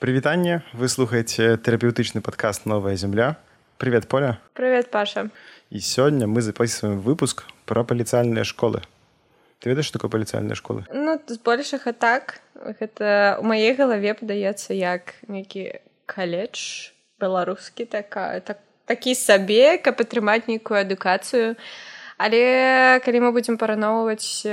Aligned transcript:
Прывітанне 0.00 0.62
вы 0.72 0.88
слухаеце 0.88 1.56
тэрапеўтычны 1.56 2.20
падкаст 2.20 2.66
новая 2.66 2.96
земля 2.96 3.36
привет 3.78 4.08
поля. 4.08 4.38
Привет 4.54 4.90
паша. 4.90 5.30
І 5.70 5.80
сёння 5.80 6.26
мы 6.26 6.42
записываем 6.42 7.00
выпуск 7.00 7.44
про 7.64 7.84
паліцыяльныя 7.84 8.44
школы 8.44 8.82
ты 9.60 9.68
ведаеш 9.68 9.90
такое 9.90 10.10
паліцыяльныя 10.10 10.56
школы 10.56 10.84
ну 10.92 11.20
збольшага 11.28 11.92
так 11.92 12.40
гэта 12.80 13.36
у 13.40 13.44
маей 13.44 13.76
галаве 13.76 14.14
падаецца 14.14 14.72
як 14.72 15.14
нейкі 15.28 15.80
каледж 16.06 16.92
беларускі 17.20 17.84
такая 17.84 18.40
так 18.40 18.58
такі 18.90 19.14
сабе 19.14 19.78
каб 19.78 20.00
атрымаць 20.02 20.50
нейкую 20.50 20.80
адукацыю. 20.82 21.54
Але 22.20 23.00
калі 23.04 23.20
мы 23.24 23.30
будзем 23.32 23.56
параўноўваць 23.56 24.44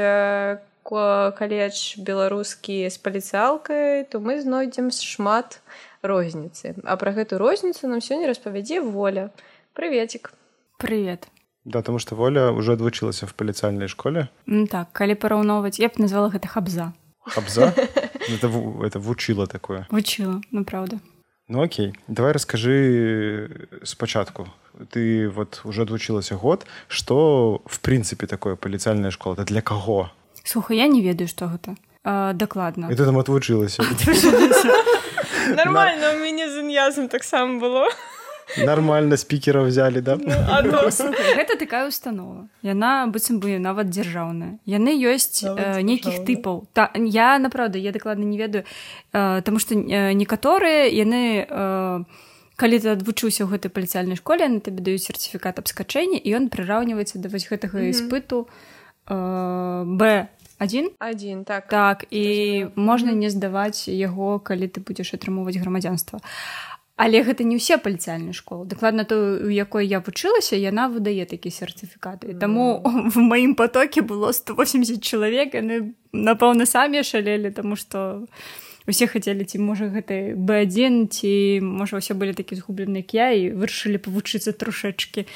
каледж 0.91 1.99
беларускі 1.99 2.87
з 2.87 2.97
паліцыялкай 2.97 4.07
то 4.07 4.19
мы 4.19 4.39
знойдзем 4.39 4.91
шмат 4.91 5.59
розніцы. 6.01 6.75
А 6.87 6.95
пра 6.95 7.11
гэту 7.11 7.37
розніцу 7.37 7.87
нам 7.91 7.99
сёння 7.99 8.27
распавядзе 8.27 8.79
воля. 8.79 9.31
Прыветик 9.73 10.31
привет 10.77 11.27
да 11.67 11.81
тому 11.81 11.99
что 11.99 12.15
воля 12.15 12.51
уже 12.51 12.73
адвучылася 12.73 13.25
в 13.25 13.33
паліцыяльнай 13.33 13.87
школе. 13.87 14.29
Ну, 14.45 14.67
так 14.67 14.87
калі 14.93 15.15
параўноўваць 15.19 15.79
я 15.79 15.91
б 15.91 15.99
назвала 15.99 16.31
гэта 16.31 16.47
хабза. 16.47 16.93
Хабза? 17.19 17.73
Это, 18.27 18.47
это 18.83 18.99
вучыла 18.99 19.47
такое. 19.47 19.87
Вучыла 19.89 20.41
ну 20.51 20.65
правда 20.65 20.99
ну 21.47 21.61
окей 21.61 21.93
давай 22.07 22.31
расскажы 22.31 23.67
спачатку. 23.83 24.47
Ты 24.91 25.29
вот 25.29 25.61
уже 25.63 25.83
адвучылася 25.83 26.35
год. 26.35 26.65
Что 26.87 27.61
в 27.65 27.79
прынцыпе 27.79 28.27
такое 28.27 28.55
паліцыяльная 28.55 29.11
школа? 29.11 29.33
Это 29.35 29.45
для 29.45 29.61
каго 29.61 30.11
Слухай, 30.47 30.77
я 30.77 30.87
не 30.87 31.03
ведаю 31.03 31.27
што 31.27 31.51
гэта 31.51 31.75
дакладна 32.07 32.87
і 32.87 32.95
ты 32.95 33.03
там 33.03 33.17
отвучылася 33.19 33.83
нормально 35.59 36.15
у 36.15 36.23
мяне 36.23 36.47
з 36.49 36.63
ін'язам 36.63 37.07
таксама 37.07 37.59
было. 37.59 37.87
Нормально 38.57 39.17
спікера 39.17 39.61
взяли 39.63 39.99
да? 39.99 40.15
Ну, 40.15 40.31
гэта 41.35 41.55
такая 41.59 41.87
установа. 41.87 42.47
Яна 42.63 43.07
быццам 43.11 43.39
бы 43.43 43.59
нават 43.59 43.91
дзяржаўная 43.91 44.63
яны 44.63 44.95
ёсць 44.95 45.43
нейкіх 45.83 46.23
тыпаў 46.23 46.63
та 46.71 46.91
я 46.95 47.39
направда 47.39 47.77
я 47.77 47.91
дакладна 47.91 48.23
не 48.23 48.37
ведаю 48.37 48.63
таму 49.11 49.59
што 49.59 49.75
некаторыя 49.75 50.87
яны 50.87 51.43
калі 52.55 52.75
ты 52.79 52.95
адвучыўся 52.95 53.43
ў 53.43 53.51
гэтай 53.51 53.67
паліцыяльнай 53.67 54.15
школе 54.15 54.47
на 54.47 54.63
табе 54.63 54.79
даюць 54.79 55.03
сертыфікат 55.03 55.59
абскачэння 55.59 56.17
і 56.17 56.39
ён 56.39 56.47
прыраўніваецца 56.47 57.19
да 57.19 57.27
вось 57.27 57.51
гэтага 57.51 57.83
іспыту 57.91 58.47
б 59.07 60.27
один 60.59 60.89
один 60.99 61.43
так. 61.45 61.67
Так 61.67 62.05
і 62.09 62.65
можна 62.75 63.11
не 63.11 63.29
здаваць 63.29 63.87
яго 63.87 64.39
калі 64.39 64.67
ты 64.67 64.81
будзеш 64.81 65.13
атрымоўваць 65.13 65.57
грамадзянства. 65.57 66.19
Але 66.97 67.21
гэта 67.21 67.45
не 67.45 67.61
ўсе 67.61 67.77
паліцыяльныя 67.77 68.33
школы 68.33 68.65
дакладна 68.65 69.05
то 69.05 69.37
у 69.37 69.53
якой 69.53 69.85
я 69.85 70.01
вучылася 70.01 70.57
яна 70.57 70.89
выдае 70.89 71.29
такі 71.29 71.53
сертыфікаты 71.53 72.33
таму 72.33 72.81
в 73.13 73.21
маім 73.21 73.53
потоке 73.53 74.01
было 74.01 74.33
180 74.33 74.97
чалавек 75.05 75.53
яны 75.53 75.93
напэўна 76.11 76.65
самі 76.65 77.05
шалелі 77.05 77.53
тому 77.53 77.75
что 77.77 78.25
усе 78.89 79.05
хацелі 79.05 79.45
ці 79.45 79.61
можа 79.61 79.93
гэты 79.93 80.33
b1 80.33 81.13
ці 81.13 81.61
можа 81.61 82.01
ўсе 82.01 82.17
былі 82.17 82.33
такі 82.33 82.57
згублены 82.57 83.05
як 83.05 83.13
я 83.13 83.29
і 83.29 83.53
вырашылі 83.53 84.01
павучыцца 84.01 84.57
трушачки 84.57 85.29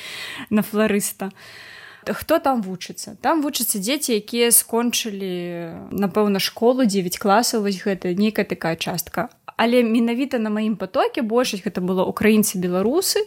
на 0.49 0.65
флорыста 0.65 1.29
а 1.29 1.70
хто 2.07 2.39
там 2.39 2.61
вучыцца? 2.61 3.15
Там 3.21 3.41
вучацца 3.41 3.79
дзеці 3.79 4.17
якія 4.17 4.51
скончылі 4.51 5.93
напэўна 5.93 6.39
школу 6.39 6.85
9 6.85 7.17
класаў 7.21 7.61
вось 7.67 7.81
гэта 7.83 8.13
нейкая 8.17 8.45
такая 8.45 8.75
частка. 8.75 9.29
Але 9.57 9.83
менавіта 9.83 10.39
на 10.41 10.49
маім 10.49 10.75
потоке 10.75 11.21
большасць 11.21 11.61
гэта 11.61 11.81
было 11.81 12.01
украінцы 12.05 12.57
беларусы 12.57 13.21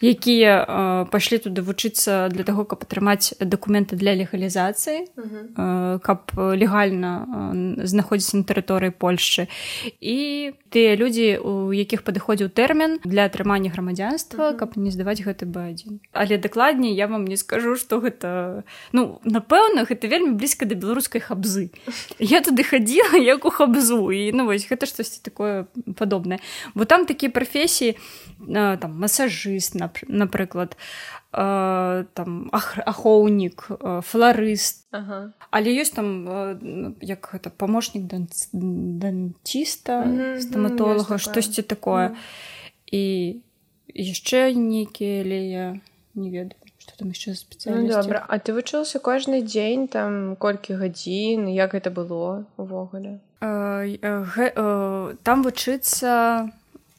якія 0.00 0.64
э, 0.64 1.10
пайшлі 1.12 1.38
туды 1.44 1.60
вучыцца 1.60 2.32
для 2.32 2.44
таго 2.44 2.64
каб 2.64 2.88
атрымаць 2.88 3.36
дакументы 3.36 3.96
для 4.00 4.16
легалізацыі 4.16 5.04
э, 5.04 5.98
каб 6.00 6.32
легальна 6.36 7.12
э, 7.28 7.84
знаходзіцца 7.84 8.40
на 8.40 8.44
тэрыторыі 8.48 8.96
польшчы. 8.96 9.52
І 10.00 10.52
тыя 10.72 10.96
людзі 10.96 11.36
у 11.44 11.76
якіх 11.76 12.00
падыходзіў 12.00 12.48
тэрмін 12.48 13.04
для 13.04 13.28
атрымання 13.28 13.68
грамадзянства 13.68 14.56
каб 14.56 14.80
не 14.80 14.88
здаваць 14.88 15.20
гэты 15.20 15.44
б1 15.44 16.00
але 16.16 16.40
дакладней 16.40 16.96
я 16.96 17.06
вам 17.06 17.28
не 17.28 17.36
скажу 17.36 17.76
что 17.76 18.00
гэта 18.00 18.64
ну 18.96 19.20
напэўна 19.28 19.84
гэта 19.84 20.08
вельмі 20.08 20.32
блізка 20.40 20.64
да 20.64 20.74
беларускай 20.74 21.20
хабзы. 21.20 21.76
Я 22.16 22.40
туды 22.40 22.64
хадзіла 22.64 23.20
як 23.20 23.44
у 23.44 23.52
хабзу 23.52 24.08
і 24.08 24.32
ну 24.32 24.48
вось 24.48 24.64
гэта 24.64 24.88
штосьці 24.88 25.20
такое 25.20 25.68
падобнае. 25.92 26.40
Бо 26.72 26.88
там 26.88 27.04
такія 27.04 27.28
прафесіі 27.28 28.00
там 28.48 28.96
масажыст 28.96 29.76
на 29.76 29.89
напрыклад 30.08 30.76
э, 31.32 32.04
там 32.14 32.48
ах, 32.52 32.78
ахоўнік 32.78 33.66
э, 33.70 34.00
флорыст 34.04 34.86
ага. 34.92 35.32
але 35.50 35.74
ёсць 35.74 35.94
там 35.94 36.26
э, 36.28 36.92
як 37.00 37.30
гэта 37.32 37.50
помощнік 37.50 38.04
дантіста 38.52 40.04
стаматолага 40.40 41.18
штосьці 41.18 41.62
такое. 41.62 42.14
І 42.90 43.40
яшчэ 43.94 44.52
нейкія 44.54 45.22
але 45.22 45.38
я 45.46 45.66
не 46.14 46.30
ведаю 46.30 46.58
там 46.98 47.14
яшчэ 47.14 47.38
спецыяльна 47.38 47.82
ну, 47.82 48.02
добра. 48.02 48.26
А 48.28 48.38
ты 48.38 48.52
вучыўся 48.52 48.98
кожны 48.98 49.42
дзень 49.42 49.88
там 49.88 50.36
колькі 50.36 50.76
гадзін 50.76 51.48
як 51.48 51.72
гэта 51.72 51.90
было 51.90 52.44
увогуле 52.56 53.20
там 53.40 55.42
вучыцца 55.42 56.50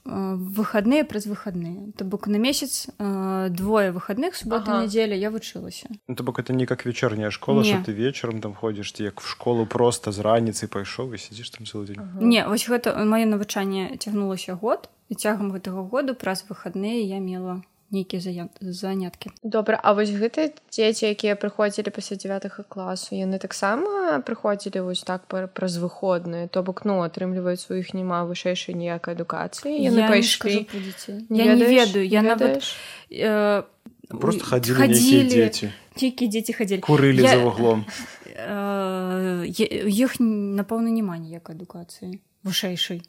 выходные 0.04 1.04
праз 1.04 1.26
выходные 1.26 1.92
то 1.98 2.06
бок 2.06 2.28
на 2.28 2.38
месяц 2.38 2.88
двое 2.98 3.92
выходных 3.92 4.36
суббота 4.36 4.74
ага. 4.74 4.86
неделя 4.86 5.16
я 5.16 5.30
вучылася 5.30 5.88
ну, 6.08 6.16
то 6.16 6.24
бок 6.24 6.40
это 6.40 6.54
не 6.54 6.66
как 6.66 6.86
вечерняя 6.86 7.30
школа 7.30 7.64
что 7.64 7.84
ты 7.84 7.92
вечаром 7.92 8.42
там 8.42 8.54
ходишь 8.54 8.92
ты 8.92 9.04
як 9.04 9.22
в 9.22 9.28
школу 9.28 9.66
просто 9.66 10.12
з 10.12 10.20
раніцы 10.20 10.68
пайшоў 10.68 11.14
і 11.14 11.18
сидзіш 11.18 11.50
там 11.50 11.66
целый 11.66 11.88
день. 11.88 12.00
Ага. 12.00 12.20
не 12.22 12.48
вось 12.48 12.68
гэта 12.68 12.98
мае 13.06 13.26
навучанне 13.26 13.98
цягнулася 13.98 14.56
год 14.56 14.90
і 15.10 15.16
цягам 15.16 15.52
гэтага 15.52 15.84
году 15.84 16.16
праз 16.16 16.46
выходные 16.50 17.04
я 17.06 17.20
мела 17.20 17.62
нейкія 17.92 18.48
заняткі 18.62 19.32
добра 19.44 19.80
А 19.84 19.94
вось 19.94 20.10
гэты 20.10 20.56
дзеці 20.72 21.12
якія 21.12 21.36
прыходзілі 21.36 21.92
пасля 21.92 22.16
9 22.16 22.68
класу 22.70 23.16
яны 23.16 23.40
таксама 23.40 24.24
прыходзілі 24.24 24.88
вось 24.88 25.04
так 25.04 25.28
праз 25.28 25.78
выходныя 25.78 26.48
то 26.48 26.64
бок 26.64 26.86
ну 26.86 27.04
атрымліваюць 27.04 27.60
сваіх 27.60 27.94
няма 27.94 28.24
вышэйшай 28.26 28.76
ніякай 28.76 29.16
адукацыі 29.16 29.76
яны 29.76 30.08
пайшлі 30.08 30.68
я 31.30 31.56
не 31.56 31.66
ведаю 31.66 32.08
я 32.08 32.22
нават 32.22 32.64
э, 33.12 33.64
просто 34.08 34.46
хадзілі 34.46 35.28
дзеці 35.28 35.72
тількі 35.96 36.28
дзеці 36.28 36.54
хадзілі 36.54 36.82
курылі 36.82 37.24
я... 37.24 37.36
за 37.36 37.38
вуглом 37.44 37.86
іх 39.52 40.20
напэўна 40.20 40.90
няма 40.90 41.20
ніякай 41.20 41.56
адукацыі 41.56 42.20
вышэйшай 42.44 43.04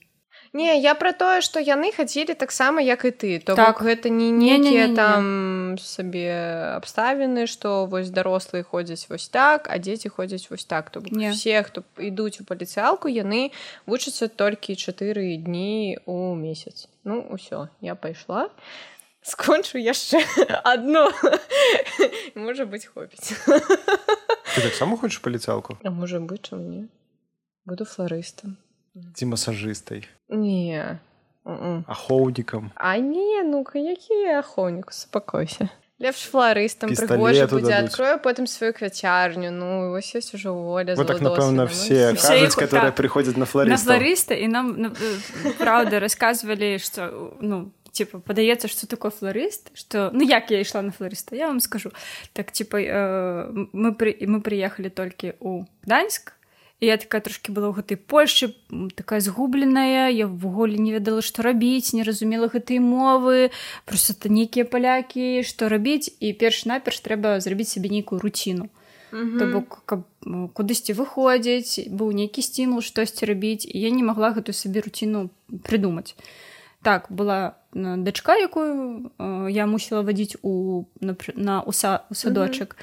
Не 0.53 0.77
я 0.77 0.93
пра 0.95 1.13
тое 1.17 1.41
што 1.41 1.61
яны 1.65 1.89
хацелі 1.97 2.37
таксама 2.37 2.85
як 2.85 3.05
і 3.09 3.11
ты. 3.11 3.41
То 3.41 3.57
так. 3.57 3.81
гэта 3.81 4.13
не 4.13 4.29
некія 4.29 4.93
там 4.93 5.81
сабе 5.81 6.77
абставіны 6.77 7.49
што 7.49 7.89
вось 7.89 8.13
дарослыя 8.13 8.61
ходзяць 8.61 9.09
вось 9.09 9.33
так 9.33 9.73
а 9.73 9.81
дзеці 9.81 10.13
ходзяць 10.13 10.53
вось 10.53 10.69
так. 10.69 10.93
То 10.93 11.01
не. 11.09 11.33
все 11.33 11.63
хто 11.65 11.85
ідуць 11.97 12.41
у 12.41 12.45
паліцыялку 12.45 13.09
яны 13.09 13.57
вучацца 13.89 14.29
толькі 14.29 14.77
чатыры 14.77 15.41
дні 15.41 15.97
у 16.05 16.37
месяц. 16.37 16.85
Ну 17.05 17.25
ўсё 17.33 17.73
я 17.81 17.97
пайшла 17.97 18.53
скончу 19.25 19.81
яшчэ 19.81 20.21
одно 20.69 21.09
можа 22.37 22.69
быць 22.69 22.85
хопіць. 22.93 23.33
Таксама 24.53 25.01
хочаш 25.01 25.25
паліцалку 25.25 25.81
а 25.81 25.89
можа 25.89 26.21
быць 26.21 26.53
чым 26.53 26.69
не? 26.69 26.83
Буду 27.65 27.89
флорыстам 27.89 28.61
ці 28.93 29.25
масажыстай 29.27 30.05
не 30.29 30.99
ахоўнікам 31.45 32.71
а 32.77 32.99
не 32.99 33.43
ну-ка 33.43 33.79
які 33.79 34.39
ахоўнік 34.39 34.93
супакойся 34.93 35.69
лепш 36.03 36.27
флорыстам 36.31 36.95
прыгожа 36.95 37.47
будзе 37.47 37.75
адкрою 37.79 38.19
потым 38.19 38.47
сваю 38.47 38.75
квяцярню 38.75 39.51
ну 39.51 39.91
вось 39.95 40.15
ёсць 40.15 40.35
ужо 40.35 40.53
воля 40.55 40.95
вот 40.95 41.07
так 41.07 41.23
напэўна 41.23 41.67
все 41.67 42.15
кажуць, 42.15 42.59
которые 42.59 42.93
прыходзяць 42.93 43.39
на 43.39 43.47
флорыста 43.47 44.35
і 44.35 44.47
нам 44.49 44.93
праўда 45.59 46.03
расказвалі 46.03 46.79
што 46.83 47.39
ну 47.41 47.71
типа 47.93 48.19
падаецца 48.19 48.69
что 48.69 48.87
такое 48.87 49.11
флорыст 49.11 49.71
что 49.75 50.11
ну 50.13 50.27
як 50.27 50.51
я 50.51 50.61
ішла 50.61 50.83
на 50.83 50.91
флорыста 50.91 51.37
я 51.37 51.47
вам 51.47 51.61
скажу. 51.61 51.93
Так 52.33 52.51
типа 52.51 52.81
э, 52.81 53.67
мы 53.73 53.95
при 53.95 54.17
мы 54.27 54.41
приехали 54.41 54.89
толькі 54.89 55.35
у 55.41 55.65
даньск 55.85 56.33
я 56.87 56.99
такая 56.99 57.21
трошки 57.23 57.55
была 57.55 57.71
ў 57.71 57.79
гэтай 57.79 57.97
польльшчы 57.97 58.55
такая 58.99 59.23
згубленая 59.23 60.11
я 60.11 60.27
ввогуле 60.27 60.79
не 60.79 60.93
ведала 60.93 61.23
што 61.23 61.47
рабіць 61.47 61.95
не 61.95 62.03
разумела 62.03 62.51
гэтай 62.51 62.83
мовы 62.83 63.55
просто 63.87 64.19
это 64.19 64.29
нейкія 64.29 64.67
палякі 64.67 65.47
што 65.47 65.69
рабіць. 65.69 66.11
І 66.21 66.33
перш 66.33 66.65
наперш 66.67 67.01
трэба 67.01 67.41
зрабіць 67.41 67.73
сабе 67.73 67.89
нейкую 67.89 68.21
руціну. 68.21 68.69
То 69.13 69.45
бок 69.45 69.85
каб 69.85 70.09
кудысьці 70.57 70.97
выходзіць 70.97 71.89
быў 71.93 72.17
нейкі 72.17 72.41
стимул 72.41 72.81
штосьці 72.81 73.29
рабіць 73.29 73.69
і 73.69 73.77
я 73.77 73.91
не 73.93 74.03
магла 74.03 74.33
гэтую 74.33 74.57
сабе 74.57 74.81
руціну 74.81 75.29
прыдумаць. 75.69 76.17
Так 76.83 77.13
была 77.13 77.61
дачка 77.75 78.35
якую 78.35 79.13
э, 79.19 79.49
я 79.53 79.67
мусіла 79.67 80.03
вадзіць 80.03 80.41
у 80.43 80.85
на, 81.01 81.15
на 81.37 81.61
уса 81.63 82.05
у 82.11 82.15
садочак 82.15 82.77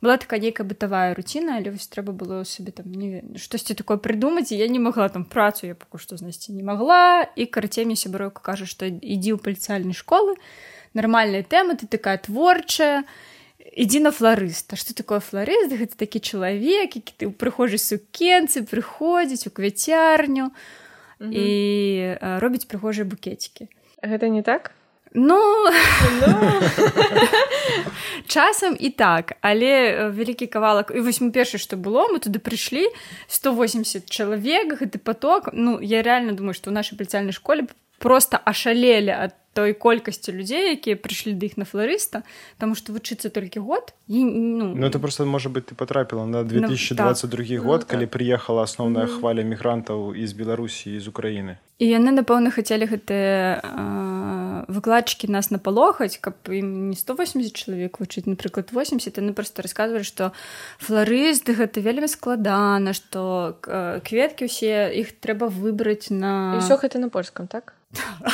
была 0.00 0.16
такая 0.16 0.40
нейкая 0.40 0.66
бытавая 0.66 1.14
руціна 1.14 1.56
але 1.56 1.72
вось 1.72 1.88
трэба 1.88 2.12
было 2.12 2.44
сабе 2.44 2.72
там 2.72 2.92
не 2.92 3.22
штосьці 3.36 3.74
такое 3.74 3.96
прыдумаць 3.96 4.52
я 4.52 4.68
не 4.68 4.78
магла 4.78 5.08
там 5.08 5.24
працу 5.24 5.66
я 5.66 5.74
паку 5.74 5.98
што 5.98 6.16
знайсці 6.16 6.52
не 6.52 6.62
магла 6.62 7.26
і 7.36 7.46
карацей 7.46 7.84
мне 7.84 7.96
сяброўка 7.96 8.42
кажа 8.42 8.66
што 8.66 8.86
ідзі 8.86 9.36
ў 9.36 9.38
паліцыяльнай 9.40 9.96
школы 9.96 10.36
нармальная 10.94 11.42
тэма 11.42 11.76
ты 11.76 11.86
такая 11.86 12.18
творчая 12.18 13.04
ідзі 13.58 14.00
на 14.04 14.10
фларыста 14.12 14.76
что 14.76 14.94
такое 14.94 15.20
фларыст 15.20 15.72
гэта 15.72 15.96
такі 15.96 16.20
чалавек 16.20 16.96
які 16.96 17.12
ты 17.16 17.24
ў 17.28 17.34
прыхожай 17.34 17.80
сукенцы 17.80 18.62
прыходзіць 18.62 19.48
у 19.48 19.54
квяцярню 19.54 20.52
і 21.20 22.16
робіць 22.20 22.68
прыгожыя 22.68 23.08
букетики. 23.08 23.68
Гэта 24.04 24.28
не 24.28 24.42
так 24.42 24.72
ну, 25.16 25.40
ну. 26.20 26.60
часам 28.26 28.76
і 28.78 28.90
так 28.90 29.32
але 29.40 30.10
вялікі 30.10 30.46
кавалак 30.46 30.92
і 30.94 31.00
вось 31.00 31.20
мы 31.24 31.32
першае 31.32 31.58
што 31.58 31.80
было 31.80 32.04
мы 32.12 32.20
туды 32.20 32.36
прыйшлі 32.36 32.84
180 33.28 34.10
чалавек 34.10 34.76
гэты 34.76 34.98
поток 34.98 35.50
ну 35.52 35.80
я 35.80 36.02
реально 36.02 36.36
думаю 36.36 36.52
што 36.52 36.70
ў 36.70 36.74
нашай 36.76 36.98
пальцяльнай 36.98 37.32
школе 37.32 37.64
просто 37.98 38.36
ашалелі 38.44 39.10
ад 39.10 39.32
той 39.56 39.72
колькасці 39.72 40.36
людзей 40.36 40.76
якія 40.76 41.00
прыйшлі 41.00 41.32
да 41.32 41.48
іх 41.48 41.56
на 41.56 41.64
флорыста 41.64 42.28
тому 42.60 42.76
что 42.76 42.92
вучыцца 42.92 43.32
толькі 43.32 43.64
год 43.64 43.96
і 44.08 44.20
ну, 44.20 44.76
ну 44.76 44.84
это 44.84 45.00
просто 45.00 45.24
можа 45.24 45.48
быть 45.48 45.72
ты 45.72 45.74
потрапіла 45.74 46.26
на 46.26 46.44
2022 46.44 47.40
ну, 47.40 47.48
так. 47.48 47.64
год 47.64 47.80
ну, 47.80 47.86
калі 47.88 48.04
так. 48.04 48.10
приехала 48.10 48.62
асноўная 48.68 49.08
mm. 49.08 49.16
хваля 49.16 49.42
мігрантаў 49.42 50.12
з 50.12 50.32
беларусі 50.36 51.00
з 51.00 51.08
украіны 51.08 51.56
і 51.80 51.88
яны 51.88 52.12
напэўна 52.12 52.52
хацелі 52.52 52.84
гэтыя 52.84 53.64
выкладчыкі 54.68 55.28
нас 55.30 55.50
напалохаць 55.50 56.18
каб 56.20 56.34
ім 56.48 56.90
не 56.90 56.96
180 56.96 57.52
чалавек 57.52 58.00
вучыць 58.00 58.26
напрыклад 58.26 58.72
80 58.72 59.20
яны 59.20 59.32
просто 59.32 59.62
рассказывалі 59.62 60.04
что 60.04 60.32
флорысты 60.78 61.52
гэта 61.52 61.80
вельмі 61.80 62.08
складана 62.08 62.92
что 62.96 63.58
кветкі 63.62 64.48
ўсе 64.48 64.92
іх 64.96 65.16
трэба 65.20 65.52
выбраць 65.52 66.08
на 66.10 66.60
ўсё 66.62 66.80
гэта 66.80 66.98
на 67.02 67.08
польскам 67.08 67.46
так? 67.46 67.76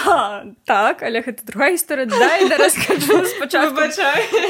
А, 0.06 0.44
так 0.64 1.02
але 1.02 1.22
гэта 1.22 1.44
другая 1.46 1.72
гісторыя. 1.76 2.06
Дай 2.06 2.48
да 2.48 2.56
раскажу 2.56 3.24
спачатку. 3.36 3.80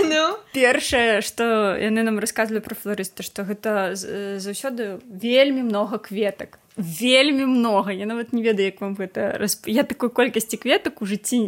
Ну. 0.08 0.38
першае 0.54 1.20
што 1.20 1.76
яны 1.76 2.02
нам 2.06 2.18
расказвалі 2.22 2.62
пра 2.64 2.76
флорыста 2.78 3.22
што 3.26 3.44
гэта 3.44 3.94
заўсёды 3.96 5.00
вельмі 5.04 5.66
многа 5.68 5.98
кветак 5.98 6.61
вельмі 6.76 7.46
многа. 7.46 7.92
Я 7.92 8.06
нават 8.06 8.32
не 8.32 8.42
ведаю 8.42 8.66
як 8.66 8.80
вам 8.80 8.94
гэта 8.96 9.36
расп... 9.38 9.68
я 9.68 9.82
такой 9.82 10.10
колькасці 10.10 10.56
кветак 10.56 11.02
у 11.02 11.06
жыцці 11.06 11.38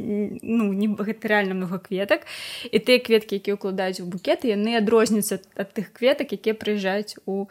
ну 0.43 0.73
не 0.73 0.89
гэта 0.89 1.29
реально 1.29 1.55
много 1.55 1.79
кветак 1.79 2.27
і 2.69 2.79
тыя 2.79 3.01
кветкі 3.01 3.41
якія 3.41 3.57
ўкладаюць 3.57 4.05
у 4.05 4.07
букеты 4.07 4.53
яны 4.53 4.77
адрозніцца 4.77 5.41
ад 5.57 5.73
тых 5.73 5.97
кветак 5.97 6.37
якія 6.37 6.53
прыязджаюць 6.55 7.17
у 7.25 7.49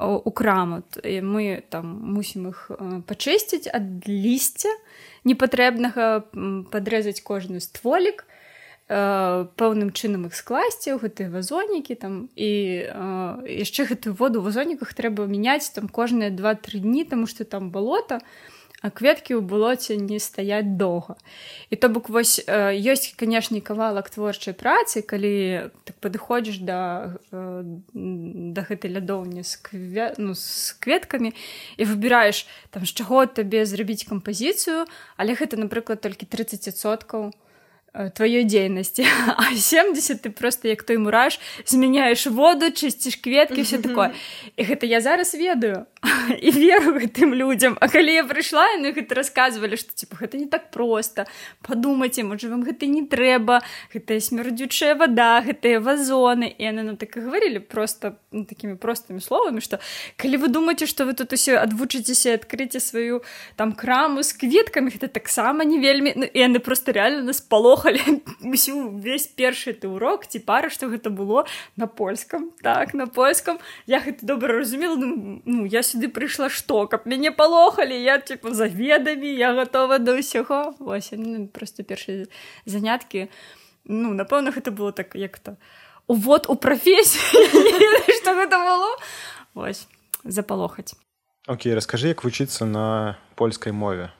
у 0.00 0.30
краму. 0.30 0.82
І 1.04 1.20
мы 1.20 1.60
там 1.68 1.92
мусім 2.14 2.48
іх 2.48 2.70
пачысціць 3.04 3.68
ад 3.68 4.08
лісця 4.08 4.72
непатрэбнага 5.28 6.24
падрэзаць 6.72 7.20
кожны 7.20 7.60
стволік 7.60 8.24
пэўным 8.90 9.94
чынам 9.94 10.26
іх 10.26 10.34
скласці 10.34 10.98
ў 10.98 11.06
гэтыя 11.06 11.30
вазонікі 11.30 11.94
там 11.94 12.26
і 12.34 12.50
яшчэ 13.46 13.86
гэтую 13.86 14.18
воду. 14.18 14.42
Ў 14.42 14.50
вазоніках 14.50 14.90
трэба 14.98 15.30
мяняць 15.30 15.70
там 15.70 15.86
кожныя 15.86 16.34
два-тры 16.34 16.82
дні 16.82 17.06
таму 17.06 17.30
што 17.30 17.46
там 17.46 17.70
балота 17.70 18.18
а 18.80 18.88
кветкі 18.88 19.36
ў 19.36 19.44
болоце 19.44 19.96
не 20.00 20.16
стаяць 20.16 20.80
доўга 20.80 21.20
і 21.68 21.76
то 21.76 21.92
бок 21.92 22.08
вось 22.08 22.40
ёсць 22.48 23.12
канешне 23.12 23.60
кавалак 23.60 24.08
творчай 24.08 24.56
працы 24.56 25.04
калі 25.04 25.68
так 25.84 26.00
падыходзіш 26.00 26.64
да 26.64 27.12
да 27.92 28.60
гэтай 28.64 28.96
лядоўні 28.96 29.44
з 29.44 29.52
кве... 29.60 30.16
ну, 30.16 30.32
з 30.32 30.72
кветкамі 30.80 31.36
і 31.76 31.82
выбіраеш 31.84 32.48
там 32.72 32.88
з 32.88 32.92
чаго 32.96 33.28
табе 33.28 33.68
зрабіць 33.68 34.08
кампазіцыю 34.08 34.88
але 35.20 35.36
гэта 35.36 35.60
напрыклад 35.60 36.00
толькі 36.00 36.24
30соткаў 36.24 37.36
тваёй 37.92 38.44
дзейнасці 38.44 39.02
а 39.36 39.54
70 39.54 40.22
ты 40.22 40.30
просто 40.30 40.68
як 40.68 40.82
той 40.82 40.98
мураш 40.98 41.40
змяняеш 41.66 42.26
воду 42.26 42.70
чысціш 42.70 43.18
кветкі 43.18 43.62
все 43.62 43.78
такое. 43.78 44.14
І 44.56 44.62
гэта 44.62 44.86
я 44.86 45.00
зараз 45.00 45.34
ведаю 45.34 45.86
і 46.40 46.50
веру 46.50 46.94
гэтым 47.02 47.34
людзям 47.34 47.76
А 47.80 47.88
калі 47.88 48.14
я 48.14 48.24
прыйшла 48.24 48.62
яны 48.78 48.94
гэта 48.94 49.18
рассказывалі 49.18 49.76
што 49.76 49.90
типа 49.94 50.16
гэта 50.22 50.38
не 50.38 50.46
так 50.46 50.70
просто. 50.70 51.26
Подумайце 51.66 52.22
можа 52.22 52.48
вам 52.48 52.62
гэта 52.62 52.86
не 52.86 53.02
трэба 53.02 53.60
гэтая 53.92 54.20
смярдзючая 54.20 54.94
вода 54.94 55.42
гэтыя 55.42 55.82
вазоны 55.82 56.46
і 56.46 56.62
яны 56.62 56.86
нам 56.86 56.96
так 56.96 57.16
і 57.16 57.20
говорили 57.26 57.58
просто 57.58 58.16
ну, 58.30 58.44
такими 58.44 58.76
простымі 58.76 59.20
словамі 59.20 59.60
что 59.60 59.82
калі 60.16 60.36
вы 60.36 60.48
думаете 60.48 60.86
что 60.86 61.04
вы 61.04 61.14
тут 61.14 61.32
усе 61.32 61.58
адвучыцеся 61.58 62.38
адкрыце 62.38 62.78
сваю 62.78 63.22
там 63.56 63.72
краму 63.72 64.22
з 64.22 64.32
кветкамі 64.32 64.94
гэта 64.94 65.08
таксама 65.08 65.64
не 65.64 65.82
вельмі 65.82 66.14
ну, 66.14 66.26
яны 66.34 66.62
просто 66.62 66.92
реально 66.92 67.22
нас 67.22 67.40
палохалі 67.80 68.22
усю 68.52 68.98
весь 68.98 69.26
першы 69.26 69.72
ты 69.72 69.88
урок 69.88 70.26
ці 70.26 70.38
пара 70.38 70.70
что 70.70 70.88
гэта 70.88 71.10
было 71.10 71.46
на 71.76 71.86
польском. 71.86 72.52
Так 72.62 72.94
на 72.94 73.06
польском. 73.06 73.58
Я 73.86 74.00
гэта 74.00 74.26
добра 74.26 74.58
разумела 74.58 74.96
ну 74.96 75.64
я 75.64 75.82
сюды 75.82 76.08
прыйшла 76.08 76.48
што 76.48 76.86
каб 76.86 77.06
мяне 77.06 77.30
палохалі? 77.30 77.94
Я 77.94 78.18
типа 78.18 78.54
за 78.54 78.66
ведамі 78.66 79.28
я 79.28 79.54
готова 79.54 79.98
да 79.98 80.16
ўсяго. 80.16 80.74
Вось 80.78 81.12
просто 81.52 81.82
першыя 81.82 82.26
заняткі. 82.64 83.28
Ну 83.84 84.12
напэўна 84.14 84.52
гэта 84.52 84.70
было 84.70 84.92
так 84.92 85.14
як-то 85.14 85.56
увод 86.06 86.46
у 86.48 86.56
прафесію 86.56 87.22
что 88.20 88.34
гэта 88.38 88.58
было? 88.58 88.96
Вось 89.54 89.86
запалохаць. 90.24 90.94
Окей 91.46 91.74
расскажы 91.74 92.08
як 92.08 92.24
вучыцца 92.24 92.64
на 92.64 93.18
польскай 93.34 93.72
мове 93.72 94.12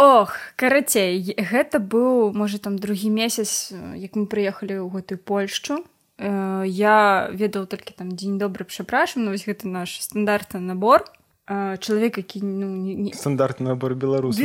Ох 0.00 0.32
карацей 0.56 1.20
гэта 1.36 1.76
быў 1.76 2.32
можа 2.32 2.56
там 2.56 2.80
другі 2.80 3.12
месяц 3.12 3.68
як 4.00 4.16
мы 4.16 4.24
прыехалі 4.24 4.80
ў 4.80 4.88
гэтую 4.88 5.20
польшчу. 5.20 5.84
Э, 6.16 6.64
я 6.64 7.28
ведаў 7.36 7.68
толькі 7.68 7.92
там 7.92 8.16
дзень 8.16 8.40
добры 8.40 8.64
прапрашам 8.64 9.28
ну, 9.28 9.36
вось 9.36 9.44
гэта 9.44 9.68
наш 9.68 10.00
стандартны 10.00 10.60
набор. 10.64 11.04
Э, 11.44 11.76
чалавек 11.76 12.16
які 12.16 12.40
ну, 12.40 12.72
не, 12.72 13.12
стандартны 13.12 13.76
набор 13.76 13.92
беларус 13.92 14.40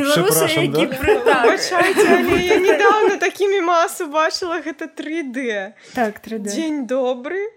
недавно 2.60 3.16
такімі 3.16 3.62
масу 3.62 4.12
бачыла 4.12 4.60
гэта 4.60 4.92
3D 4.92 5.72
так 5.96 6.20
3D. 6.20 6.52
дзень 6.52 6.84
добры 6.84 7.48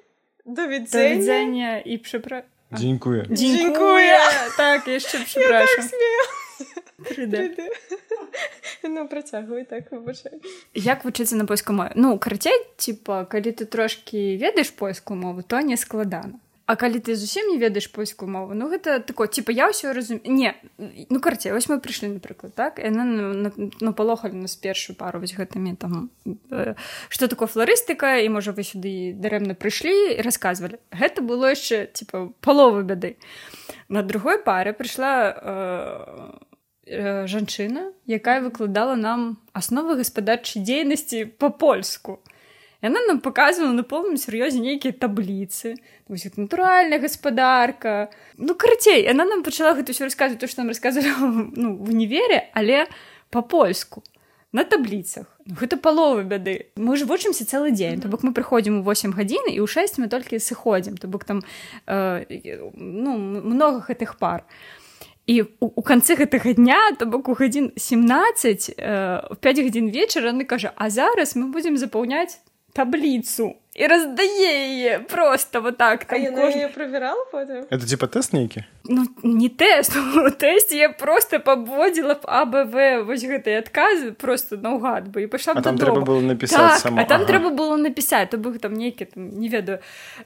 давідзення 0.44 1.82
і 1.82 1.98
пшапра 1.98 2.44
дзенькуе 2.70 3.26
дзенькуе 3.26 4.22
так 4.54 4.86
яшчэ 4.86 5.24
ну 8.88 9.08
працягвай 9.08 9.64
так 9.64 9.90
выбачай 9.90 10.40
як 10.74 11.04
вучыцца 11.04 11.36
на 11.36 11.46
польскую 11.46 11.76
мову? 11.76 11.90
Ну 11.94 12.18
карацей 12.18 12.54
типа 12.76 13.24
калі 13.24 13.52
ты 13.52 13.64
трошки 13.64 14.36
ведаеш 14.36 14.70
польскую 14.70 15.18
мову 15.18 15.42
то 15.42 15.60
не 15.60 15.76
складана. 15.76 16.38
А 16.68 16.76
калі 16.76 17.00
ты 17.00 17.16
зусім 17.16 17.48
не 17.48 17.56
ведаеш 17.56 17.88
польскую 17.88 18.28
мову 18.28 18.54
ну 18.54 18.68
гэта 18.68 19.00
тако 19.00 19.26
типа 19.26 19.50
я 19.50 19.72
ўсё 19.72 19.96
разум 19.96 20.20
не 20.24 20.52
ну 21.08 21.20
карце 21.20 21.48
вось 21.52 21.68
мы 21.68 21.80
прыйшлі 21.80 22.12
напрыклад 22.12 22.52
так 22.54 22.78
яна 22.78 23.04
ну 23.80 23.92
палохалі 23.96 24.36
нас 24.36 24.56
першую 24.56 24.92
пару 24.92 25.18
вось 25.18 25.32
гэтымі 25.32 25.80
там 25.80 26.10
что 27.08 27.24
э, 27.24 27.28
такое 27.28 27.48
флорыстыка 27.48 28.20
і 28.20 28.28
можа 28.28 28.52
вы 28.52 28.68
сюды 28.68 29.16
дарэмна 29.16 29.56
прыйшлі 29.56 30.20
і 30.20 30.20
рассказывалі 30.20 30.76
гэта 30.92 31.24
было 31.24 31.56
яшчэ 31.56 31.88
типа 31.88 32.36
паловы 32.44 32.84
бяды. 32.84 33.16
На 33.88 34.02
другой 34.02 34.36
паре 34.36 34.76
прыйшла 34.76 35.32
э, 35.32 35.88
Э, 36.18 36.32
жанчына 36.88 37.92
якая 38.06 38.40
выкладала 38.40 38.96
нам 38.96 39.38
асновы 39.52 40.00
гаспадарчай 40.00 40.62
дзейнасці 40.64 41.24
по-польску 41.36 42.20
яна 42.82 43.00
нам 43.06 43.20
показывала 43.20 43.72
на 43.72 43.82
поўным 43.82 44.16
сур'ёзе 44.16 44.62
нейкія 44.62 44.92
табліцы. 44.94 45.76
Натуральная 46.08 46.98
гаспадарка. 46.98 48.10
Ну 48.36 48.54
карацей 48.54 49.04
яна 49.04 49.24
нам 49.24 49.42
пачала 49.42 49.74
гэта 49.74 49.92
ўсё 49.92 50.06
расказваць 50.06 50.38
то 50.38 50.46
што 50.46 50.62
нам 50.62 50.70
расказвала 50.70 51.50
ну 51.62 51.76
в 51.76 51.90
універе 51.90 52.48
але 52.54 52.86
по-польску 53.30 54.02
на 54.52 54.64
табліцах. 54.64 55.26
Ну, 55.44 55.54
гэта 55.60 55.76
палова 55.76 56.22
бяды. 56.22 56.72
Мы 56.76 56.96
ж 56.96 57.04
вучымся 57.04 57.44
цэлы 57.44 57.70
дзень. 57.70 58.00
То 58.00 58.08
бок 58.08 58.22
мы 58.22 58.32
прыходзім 58.32 58.80
у 58.80 58.82
8 58.82 59.12
гадзін 59.12 59.52
і 59.52 59.60
ў 59.60 59.66
6 59.68 59.98
мы 59.98 60.08
толькі 60.08 60.40
сыходзім. 60.40 60.96
То 60.96 61.08
бок 61.08 61.24
там 61.24 61.42
э, 61.86 62.24
ну 62.72 63.18
много 63.18 63.84
гэтых 63.84 64.16
пар. 64.16 64.46
а 64.48 64.87
і 65.28 65.44
у, 65.60 65.66
у 65.76 65.82
канцы 65.84 66.16
гэтага 66.16 66.56
дня 66.56 66.80
то 66.96 67.04
бок 67.06 67.28
у 67.28 67.36
гадзін 67.36 67.76
17 67.76 68.74
э, 68.80 69.36
5 69.36 69.60
гадзін 69.60 69.92
вечара 69.92 70.32
яны 70.32 70.48
кажа 70.48 70.72
а 70.74 70.88
зараз 70.88 71.36
мы 71.36 71.52
будзем 71.52 71.76
запаўняць 71.76 72.40
табліцу 72.72 73.60
і 73.78 73.86
роздає 73.86 74.68
її 74.68 74.98
просто 75.08 75.60
вот 75.60 75.76
так. 75.76 76.04
Там, 76.04 76.18
а 76.18 76.22
я 76.22 76.30
кож... 76.30 76.54
її 76.54 76.68
провірала 76.68 77.24
потім? 77.32 77.64
Це 77.70 77.78
типа 77.78 78.06
тест 78.06 78.32
нейкі? 78.32 78.64
Ну, 78.84 79.04
не 79.22 79.48
тест, 79.48 79.96
у 80.26 80.30
тесті 80.30 80.76
я 80.76 80.88
просто 80.88 81.40
пободила 81.40 82.14
в 82.14 82.24
АБВ 82.24 83.08
ось 83.10 83.24
гэтай 83.24 83.60
адказы 83.60 84.12
просто 84.12 84.56
наугад 84.56 85.08
бы 85.08 85.20
і 85.20 85.26
пайшла 85.26 85.54
А 85.56 85.60
там 85.60 85.76
додому. 85.76 86.00
трэба 86.00 86.06
было 86.06 86.20
напісаць 86.20 86.58
так, 86.58 86.78
сама. 86.80 87.02
А 87.02 87.04
там 87.04 87.22
ага. 87.22 87.32
трэба 87.32 87.50
было 87.50 87.76
напісаць, 87.76 88.30
то 88.30 88.38
бок 88.38 88.58
там 88.58 88.72
нейкі 88.74 89.04
там 89.04 89.28
не 89.28 89.48
ведаю 89.48 89.78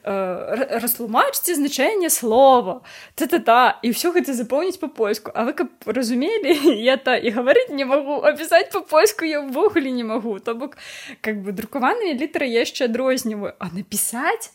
э, 0.04 0.78
растлумачце 0.80 1.54
значэнне 1.54 2.11
слова 2.11 2.80
та-та-та 3.14 3.78
і 3.82 3.90
ўсё 3.90 4.14
гэта 4.14 4.32
запоўніць 4.32 4.78
па-польску 4.78 5.32
А 5.35 5.44
вы 5.44 5.52
каб 5.52 5.68
разумелі 5.87 6.54
я 6.92 6.97
та 6.97 7.16
і 7.16 7.30
гаварыць 7.30 7.71
не 7.71 7.85
магу 7.85 8.23
апісаць 8.23 8.71
па-польску 8.73 9.25
я 9.25 9.42
ўвогуле 9.42 9.90
не 9.90 10.04
магу 10.04 10.38
то 10.38 10.54
бок 10.54 10.78
как 11.21 11.42
бы 11.42 11.50
друкаваныя 11.52 12.14
літары 12.14 12.47
яшчэ 12.47 12.87
адрозніваю 12.87 13.41
а 13.46 13.70
напісаць 13.72 14.52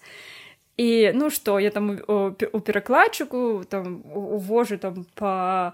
і 0.78 1.12
ну 1.14 1.30
што 1.30 1.60
я 1.60 1.72
там 1.74 1.98
у, 2.08 2.32
у 2.32 2.60
перакладчыку 2.62 3.66
там 3.70 4.04
увожу 4.14 4.78
там 4.78 5.06
па 5.16 5.74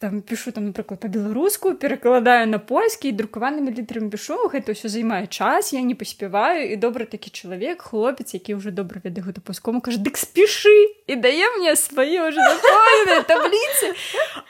там 0.00 0.20
пішу 0.20 0.52
там 0.52 0.66
напрыклад 0.68 1.00
па-беларуску 1.00 1.72
перакладаю 1.80 2.44
на 2.44 2.58
польскі 2.60 3.08
друкаванымі 3.08 3.72
літарамі 3.72 4.12
пішу 4.12 4.36
гэта 4.52 4.76
ўсё 4.76 4.92
займае 4.92 5.32
час 5.32 5.72
я 5.72 5.80
не 5.80 5.96
паспяваю 5.96 6.68
і 6.68 6.76
добры 6.76 7.08
такі 7.08 7.32
чалавек 7.32 7.80
хлопец 7.80 8.36
які 8.36 8.60
ўжо 8.60 8.68
добра 8.68 9.00
ведае 9.00 9.24
гэту 9.24 9.40
польскому 9.40 9.80
кажа 9.80 9.96
дык 9.96 10.20
спішы 10.20 10.76
і 11.08 11.16
дае 11.16 11.48
мне 11.56 11.72
свае 11.72 12.20
ўжо 12.20 12.44
табліцы 13.24 13.96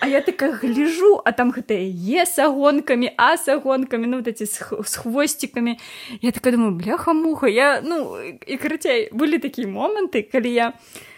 А 0.02 0.10
я 0.10 0.18
такая 0.26 0.50
гляжу 0.58 1.22
а 1.22 1.30
там 1.30 1.54
гэтыя 1.54 1.86
е 1.86 2.26
с 2.26 2.42
агонкамі 2.42 3.14
а 3.14 3.38
с 3.38 3.46
агонкамі 3.46 4.10
ну 4.10 4.26
вот 4.26 4.42
з 4.42 4.94
хвосцікамі 4.98 5.78
я 6.18 6.34
такая 6.34 6.50
думаю 6.50 6.74
бляха-муха 6.74 7.46
я 7.46 7.78
ну 7.78 8.18
і 8.26 8.58
карацей 8.58 9.14
былі 9.14 9.38
такія 9.38 9.70
моманты 9.70 10.26
калі 10.26 10.50
я 10.50 10.66
а, 10.74 11.13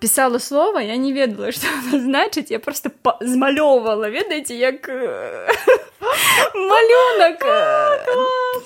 писала 0.00 0.38
слово 0.38 0.78
я 0.78 0.96
не 0.96 1.12
ведала 1.12 1.52
что 1.56 1.66
значыць 1.90 2.50
я 2.50 2.58
просто 2.58 2.90
змалёўвала 3.20 4.08
ведаеце 4.08 4.54
як 4.54 4.88
малюнак 6.54 7.38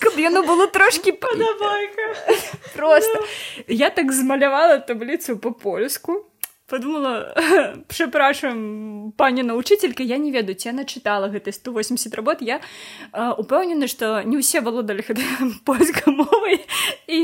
каб 0.01 0.19
яно 0.19 0.43
было 0.43 0.67
трошки 0.67 1.13
падабайка 1.13 2.15
просто. 2.77 3.25
Я 3.67 3.91
так 3.91 4.13
змалявала 4.13 4.79
табліцу 4.79 5.39
по-польску 5.39 6.27
подумала 6.71 7.35
препрашиваем 7.99 9.13
пані 9.17 9.43
научителька 9.43 10.03
я 10.03 10.19
не 10.19 10.31
ведаю 10.31 10.55
ці 10.55 10.71
она 10.71 10.85
чытала 10.85 11.27
гэтай 11.27 11.53
180 11.53 12.15
работ 12.15 12.39
я 12.41 12.61
упэўнены 13.13 13.91
что 13.91 14.23
не 14.23 14.39
ўсе 14.39 14.63
валодалі 14.63 15.03
польскай 15.67 16.15
мовай 16.15 16.63
і 17.11 17.19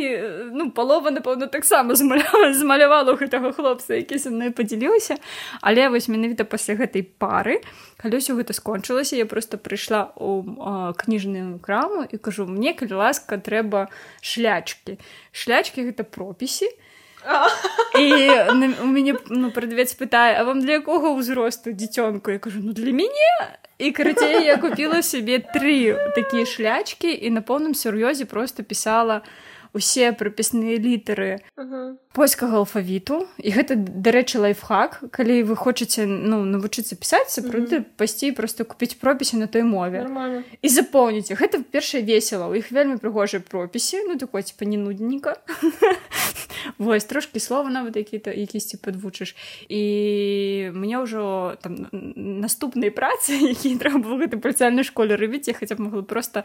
ну 0.51 0.71
палова 0.71 1.15
напэўна 1.15 1.47
таксама 1.47 1.95
змалявала 1.95 3.15
гэтага 3.15 3.55
хлопца 3.55 3.95
які 3.95 4.19
са 4.19 4.35
мной 4.35 4.51
падзяліўся 4.51 5.17
але 5.63 5.89
вось 5.89 6.11
менавіта 6.11 6.45
пасля 6.45 6.75
гэтай 6.75 7.07
пары 7.07 7.63
калі 8.03 8.19
ўсё 8.19 8.35
гэта 8.35 8.51
скончылася 8.51 9.15
я 9.15 9.31
просто 9.31 9.63
прыйшла 9.63 10.11
у 10.19 10.43
кніжную 10.99 11.63
краму 11.63 12.03
і 12.03 12.19
кажу 12.19 12.51
мне 12.51 12.75
калі 12.75 12.99
ласка 12.99 13.39
трэба 13.39 13.87
шлячки 14.21 14.99
шлячки 15.31 15.87
гэта 15.87 16.03
пропісі 16.03 16.67
і 16.67 16.96
у 17.25 18.87
мяне 18.87 19.17
ну 19.29 19.51
прадавец 19.51 19.95
пытае 19.95 20.37
а 20.37 20.45
вам 20.45 20.61
для 20.61 20.79
якога 20.83 21.15
ўзросту 21.17 21.73
дзіцёнку 21.73 22.31
я 22.31 22.39
кажу 22.39 22.61
ну 22.63 22.73
для 22.73 22.93
мяне 22.93 23.33
і 23.79 23.91
карацей 23.93 24.45
я 24.45 24.57
купіла 24.57 25.03
сябе 25.03 25.41
тры 25.41 25.97
такія 26.15 26.47
шлячкі 26.47 27.11
і 27.13 27.31
на 27.31 27.41
поўным 27.41 27.75
сур'ёзе 27.75 28.25
просто 28.25 28.63
пісала 28.63 29.23
усе 29.77 30.13
прапісныя 30.17 30.81
літары 30.81 31.45
польскага 32.17 32.65
алфавіту. 32.65 33.29
І 33.37 33.53
гэта 33.53 33.77
дарэчы 33.77 34.41
лайфхак. 34.41 35.05
Калі 35.13 35.45
вы 35.45 35.55
хочаце 35.57 36.09
ну 36.09 36.41
навучыцца 36.49 36.97
пісаць 36.97 37.29
сапраўды 37.29 37.85
пасцей 38.01 38.33
просто 38.33 38.65
купіць 38.65 38.97
пропісе 38.97 39.37
на 39.37 39.47
той 39.47 39.69
мове. 39.69 40.09
І 40.65 40.69
запомніце 40.73 41.37
гэта 41.37 41.61
першае 41.61 42.01
весела. 42.01 42.49
У 42.49 42.57
іх 42.57 42.73
вельмі 42.73 42.97
прыгожыя 42.97 43.45
пропісе 43.45 44.01
ну 44.09 44.17
такой 44.17 44.43
типа 44.43 44.65
не 44.65 44.81
нудненька 44.81 45.37
вось 46.79 47.05
трошки 47.05 47.41
слова 47.41 47.71
нават 47.71 47.97
які 47.97 48.19
то 48.19 48.31
якісьці 48.31 48.77
падвучыш 48.77 49.37
і 49.69 50.71
мне 50.75 50.99
ўжо 50.99 51.57
там 51.61 51.89
наступнай 52.17 52.91
працы 52.91 53.37
які 53.53 53.77
трэба 53.77 53.99
было 54.01 54.17
гэтай 54.25 54.41
пальцальнай 54.41 54.85
школе 54.85 55.17
рабіць 55.17 55.49
я 55.49 55.55
хаця 55.55 55.77
б 55.77 55.87
могла 55.87 56.03
просто 56.03 56.45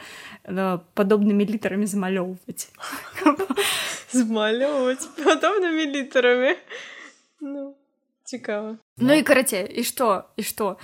падобнымі 0.94 1.46
літарамі 1.46 1.86
замалёўваць 1.86 2.70
змалёўваць 4.16 5.08
падобнымі 5.20 5.86
літарамі 5.96 6.56
ну 7.42 7.76
цікава 8.24 8.78
ну 8.98 9.14
і 9.14 9.24
карацей 9.24 9.66
і 9.68 9.84
што 9.84 10.32
і 10.38 10.44
што 10.44 10.78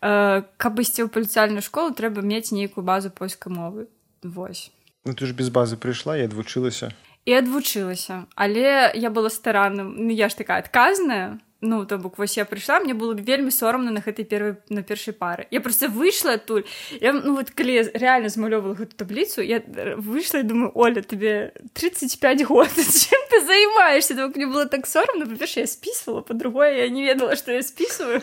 э, 0.00 0.42
каб 0.56 0.80
ісці 0.80 1.04
ў 1.04 1.08
паліцыяльную 1.08 1.64
школу 1.64 1.92
трэба 1.92 2.22
мець 2.22 2.52
нейкую 2.52 2.84
базу 2.84 3.10
польскай 3.10 3.52
мовы 3.52 3.88
вось. 4.22 4.72
Ну 5.04 5.12
ты 5.12 5.26
ж 5.26 5.36
без 5.36 5.50
базы 5.52 5.76
прыйшла 5.76 6.16
і 6.16 6.24
адвучылася 6.28 6.92
і 7.24 7.32
адвучылася 7.32 8.24
але 8.36 8.92
я 8.94 9.10
была 9.10 9.30
старанным 9.30 9.96
ну, 9.96 10.10
я 10.12 10.28
ж 10.28 10.36
такая 10.36 10.60
адказная 10.60 11.40
ну 11.63 11.85
то 11.85 11.97
бок 11.97 12.17
вось 12.17 12.37
я 12.37 12.45
прыйшла 12.45 12.79
мне 12.79 12.93
было 12.93 13.13
вельмі 13.13 13.51
сорамна 13.51 13.91
на 13.91 13.99
гэтай 13.99 14.23
первой 14.23 14.55
на 14.69 14.81
першай 14.81 15.13
пары 15.13 15.47
я 15.51 15.59
просто 15.59 15.89
выйшла 15.89 16.33
адтуль 16.39 16.63
я 17.01 17.13
ну 17.13 17.35
вот 17.35 17.51
калі 17.51 17.83
реально 17.93 18.29
змалёвала 18.29 18.75
гэту 18.75 18.95
табліцу 18.95 19.41
я 19.41 19.59
выйшла 19.97 20.39
і 20.39 20.43
думаю 20.43 20.71
оля 20.73 21.01
тебе 21.01 21.51
35 21.73 22.45
год 22.45 22.69
чем 22.75 23.19
ты 23.31 23.45
займаешься 23.45 24.15
то 24.15 24.31
мне 24.35 24.47
было 24.47 24.65
так 24.65 24.87
сорамна 24.87 25.25
па-перша 25.25 25.59
я 25.59 25.67
списывала 25.67 26.21
по-другое 26.21 26.85
я 26.85 26.89
не 26.89 27.03
ведала 27.03 27.35
что 27.35 27.51
я 27.51 27.61
списываю 27.61 28.21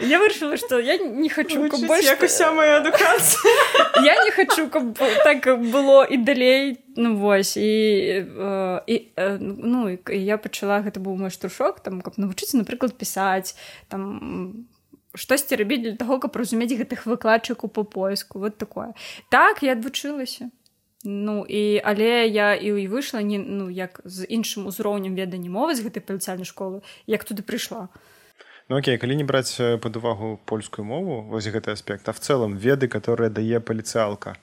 я 0.00 0.18
вырашыла 0.18 0.56
что 0.56 0.78
я 0.78 0.98
не 0.98 1.28
хочу 1.28 1.68
больше 1.68 2.04
як 2.04 2.22
уся 2.22 2.52
моя 2.52 2.78
адукацыя 2.78 3.52
я 4.04 4.24
не 4.24 4.30
хочу 4.30 4.68
каб 4.68 4.98
так 5.24 5.44
было 5.72 6.04
і 6.04 6.16
далей 6.16 6.78
ну 6.95 7.15
вось 7.17 7.57
і 7.57 8.25
і 8.87 8.95
ну 9.39 9.89
і 9.89 10.17
я 10.17 10.37
пачала 10.37 10.81
гэта 10.81 10.99
быў 10.99 11.15
мой 11.15 11.29
штуршок 11.29 11.79
там 11.79 12.01
каб 12.01 12.17
навучыцца 12.17 12.57
напрыклад 12.57 12.97
пісаць 12.97 13.55
там 13.87 14.67
штосьці 15.15 15.55
рабіць 15.55 15.81
для 15.81 15.95
таго 15.95 16.19
каб 16.19 16.35
разумець 16.35 16.73
гэтых 16.73 17.05
выкладчыкаў 17.05 17.69
по 17.69 17.83
поиску 17.83 18.39
вот 18.39 18.57
такое. 18.57 18.93
Так 19.29 19.63
я 19.63 19.73
адвучылася. 19.73 20.49
Ну 21.03 21.45
і 21.45 21.81
але 21.83 22.27
я 22.27 22.55
і 22.55 22.71
і 22.81 22.87
выйшла 22.87 23.21
не 23.21 23.37
ну 23.37 23.69
як 23.69 24.01
з 24.05 24.25
іншым 24.25 24.67
узроўнем 24.67 25.15
ведання 25.15 25.49
мовы 25.51 25.75
з 25.75 25.83
гэтай 25.83 26.01
паліцыяльнай 26.01 26.47
школы 26.47 26.81
як 27.07 27.23
туды 27.23 27.43
прыйшла. 27.43 27.89
Ну, 28.69 28.79
окей, 28.79 28.97
калі 28.97 29.15
не 29.19 29.27
браць 29.27 29.59
пад 29.59 29.97
увагу 29.97 30.39
польскую 30.45 30.85
мову 30.87 31.21
вось 31.27 31.47
гэты 31.47 31.75
аспект 31.75 32.07
а 32.09 32.13
в 32.13 32.19
целом 32.19 32.55
веды 32.55 32.87
которые 32.87 33.29
дае 33.29 33.59
паліцыялка 33.59 34.37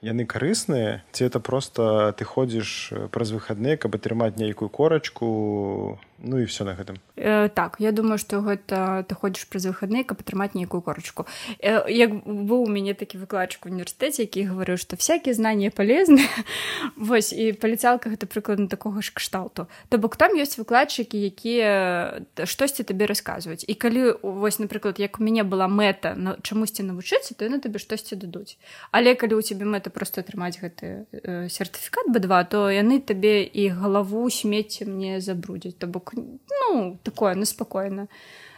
яны 0.00 0.26
карысныя 0.26 1.02
ці 1.12 1.26
это 1.26 1.40
просто 1.40 2.14
ты 2.18 2.24
ходзіш 2.24 2.92
праз 3.10 3.34
выхадныя 3.34 3.76
каб 3.76 3.98
атрымаць 3.98 4.38
нейкую 4.38 4.70
корачку 4.70 5.98
ну 6.18 6.38
і 6.38 6.44
все 6.44 6.64
на 6.64 6.74
гэтым? 6.74 6.98
Э, 7.16 7.48
так 7.48 7.76
я 7.78 7.92
думаю 7.92 8.18
что 8.18 8.40
гэта 8.40 9.04
ты 9.06 9.14
ходзіш 9.14 9.46
праз 9.46 9.66
выхадныя 9.66 10.04
каб 10.04 10.18
атрымаць 10.20 10.54
нейкую 10.54 10.82
корачку. 10.82 11.26
Э, 11.58 11.86
як 11.90 12.10
быў 12.26 12.66
у 12.66 12.70
мяне 12.70 12.94
такі 12.94 13.18
выкладчык 13.18 13.66
універсітэце 13.66 14.26
які 14.26 14.50
гаварыў 14.50 14.78
што 14.78 14.96
всякие 14.96 15.34
знания 15.34 15.70
полезны 15.70 16.22
вось 16.96 17.32
і 17.32 17.52
паліцалка 17.52 18.10
гэта 18.10 18.26
прыкладна 18.26 18.68
такога 18.68 19.02
ж 19.02 19.12
кшталту. 19.14 19.66
То 19.88 19.98
бок 19.98 20.16
там 20.16 20.34
ёсць 20.34 20.58
выкладчыкі 20.58 21.18
якія 21.18 22.22
штосьці 22.44 22.82
табе 22.82 23.06
расказваюць. 23.06 23.64
І 23.66 23.74
калі 23.74 24.18
вось 24.22 24.58
напрыклад 24.58 24.98
як 24.98 25.20
у 25.20 25.22
мяне 25.22 25.42
была 25.42 25.70
мэта 25.70 26.14
на 26.14 26.36
чамусьці 26.42 26.82
навучыцца 26.82 27.34
то 27.34 27.46
яны 27.46 27.62
табе 27.62 27.78
штосьці 27.78 28.18
дадуць. 28.18 28.58
Але 28.90 29.14
калі 29.14 29.38
у 29.38 29.42
цябе 29.42 29.66
мэта 29.66 29.87
просто 29.90 30.20
атрымаць 30.20 30.58
гэты 30.60 31.06
э, 31.12 31.48
сертыфікат 31.48 32.10
b2 32.14 32.44
то 32.50 32.66
яны 32.70 33.00
табе 33.00 33.42
і 33.44 33.68
галаву 33.72 34.28
смецце 34.30 34.84
мне 34.84 35.20
забрудзяць 35.20 35.76
то 35.78 35.86
бок 35.86 36.14
ну 36.14 36.98
такое 37.02 37.34
неспакойна 37.34 38.08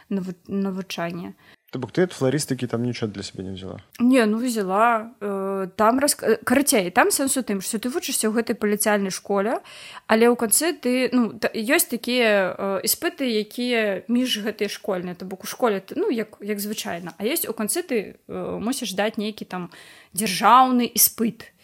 навучанне 0.09 1.33
То 1.71 1.79
бок 1.79 1.93
ты 1.95 2.03
ад 2.03 2.11
фларыстыкі 2.11 2.67
там 2.67 2.83
нічого 2.83 3.15
для 3.15 3.23
сябе 3.23 3.47
не 3.47 3.55
взяла? 3.55 3.79
Не 3.97 4.25
ну 4.25 4.43
взяла 4.43 5.11
э, 5.21 5.67
там 5.77 5.99
рас... 5.99 6.15
карацей 6.15 6.91
там 6.91 7.11
сэнс 7.11 7.37
у 7.39 7.43
тым 7.47 7.63
што 7.63 7.79
ты 7.79 7.87
вучышся 7.87 8.27
ў 8.27 8.35
гэтай 8.35 8.59
паліцыяльнай 8.59 9.07
школе 9.07 9.63
але 10.11 10.27
ў 10.27 10.35
канцы 10.35 10.75
ты 10.75 11.07
ну 11.15 11.31
та, 11.31 11.47
ёсць 11.47 11.87
такія 11.87 12.51
э, 12.59 12.83
іспыты 12.83 13.23
якія 13.23 14.03
між 14.11 14.43
гэтай 14.43 14.67
школьнай 14.67 15.15
то 15.15 15.23
бок 15.23 15.43
у 15.43 15.47
школе 15.47 15.79
ты 15.79 15.95
ну 15.95 16.11
як 16.11 16.35
як 16.43 16.59
звычайна 16.59 17.15
а 17.15 17.23
ёсць 17.23 17.47
у 17.47 17.55
канцы 17.55 17.87
ты 17.87 18.19
э, 18.19 18.59
мусіш 18.59 18.91
даць 18.91 19.15
нейкі 19.15 19.47
там 19.47 19.71
дзяржаўны 20.11 20.91
іспыт 20.91 21.55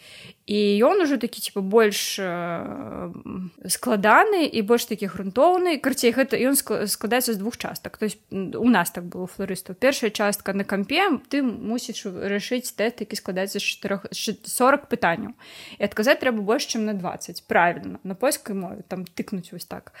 і 0.48 0.80
ён 0.80 1.04
ужо 1.04 1.20
такі 1.20 1.44
типа 1.44 1.60
больш 1.60 2.16
э, 2.16 3.12
складаны 3.68 4.48
і 4.48 4.62
больш 4.64 4.88
такі 4.88 5.12
грунтоўны 5.12 5.76
карцей 5.76 6.08
гэта 6.16 6.40
ён 6.40 6.56
складаецца 6.56 7.36
з 7.36 7.38
двух 7.38 7.60
частак 7.60 8.00
то 8.00 8.08
есть 8.08 8.18
у 8.32 8.68
нас 8.72 8.90
так 8.90 9.04
было 9.04 9.28
флорыстаў 9.28 9.76
першая 9.76 10.08
частка 10.08 10.56
на 10.56 10.64
кампе 10.64 11.20
ты 11.28 11.44
мусіш 11.44 12.08
рашыць 12.08 12.72
тэст 12.72 13.04
які 13.04 13.16
складаецца 13.20 13.60
з 13.60 13.64
4 13.76 14.00
40 14.48 14.88
пытанняў 14.88 15.36
і 15.76 15.84
адказаць 15.84 16.16
трэба 16.24 16.40
больш 16.40 16.64
чым 16.64 16.88
на 16.88 16.96
20 16.96 17.44
правильно 17.44 18.00
на 18.02 18.14
польскай 18.14 18.56
мове 18.56 18.80
там 18.88 19.04
тыкнуць 19.04 19.52
вось 19.52 19.68
так. 19.68 19.92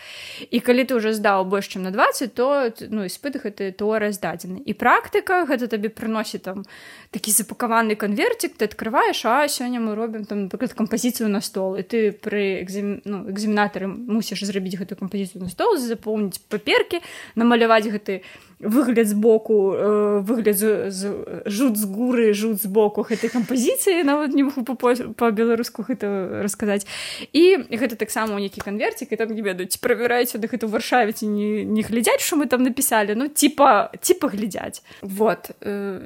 І 0.50 0.60
калі 0.60 0.88
ты 0.88 0.96
уже 0.96 1.12
здаў 1.12 1.44
больш 1.44 1.68
чым 1.68 1.84
на 1.84 1.92
20 1.92 2.34
то 2.34 2.72
ну 2.88 3.04
іспыт 3.04 3.36
гэты 3.36 3.68
тэорыя 3.76 4.16
здадзены 4.16 4.64
і 4.64 4.72
практыка 4.72 5.44
гэта 5.44 5.68
табе 5.68 5.92
прыносіць 5.92 6.48
там 6.48 6.64
такі 7.12 7.36
запакаваны 7.36 8.00
канверцік 8.00 8.56
ты 8.56 8.64
открываешь 8.64 9.28
а 9.28 9.44
сёння 9.48 9.80
мы 9.88 9.94
робім 9.96 10.24
там 10.28 10.44
напрыклад 10.44 10.76
кампазіцыю 10.76 11.32
на 11.32 11.40
стол 11.40 11.80
і 11.80 11.82
ты 11.82 12.12
пры 12.12 12.60
экзам... 12.60 13.00
ну, 13.08 13.24
экзаменатары 13.32 13.88
мусіш 13.88 14.44
зрабіць 14.44 14.76
гэтую 14.76 15.00
кампазіцыю 15.00 15.40
на 15.40 15.48
стол 15.48 15.80
запоўніць 15.80 16.44
паперкі 16.52 17.00
намаляваць 17.34 17.88
гэты 17.88 18.20
выгляд 18.60 19.06
збоку 19.06 19.74
э, 19.74 20.20
выгляд 20.20 20.58
з, 20.58 20.90
з 20.90 21.14
жут 21.46 21.76
з 21.76 21.84
гуры 21.86 22.34
жут 22.34 22.62
з 22.62 22.66
боку 22.66 23.02
гэтай 23.06 23.30
кампазіцыі 23.30 24.02
нават 24.10 24.34
не 24.34 24.42
могу 24.42 24.74
па-беларуску 25.14 25.86
гэта 25.86 26.42
расказаць 26.42 26.86
і 27.32 27.70
гэта 27.70 27.94
таксама 27.94 28.34
у 28.34 28.38
нейкі 28.42 28.60
канверцік 28.60 29.12
і 29.12 29.16
там 29.16 29.30
не 29.30 29.42
ведаюць 29.42 29.78
правяраюць 29.78 30.34
да 30.34 30.50
гэта 30.50 30.66
варшаве 30.66 31.14
ці 31.14 31.30
не, 31.30 31.64
не 31.64 31.82
глядзяць 31.86 32.18
што 32.20 32.36
мы 32.36 32.50
там 32.50 32.66
напісалі 32.66 33.14
ну 33.14 33.28
типа 33.28 33.94
типа 34.02 34.28
глядзяць 34.28 34.82
вот 35.02 35.54
э, 35.62 36.02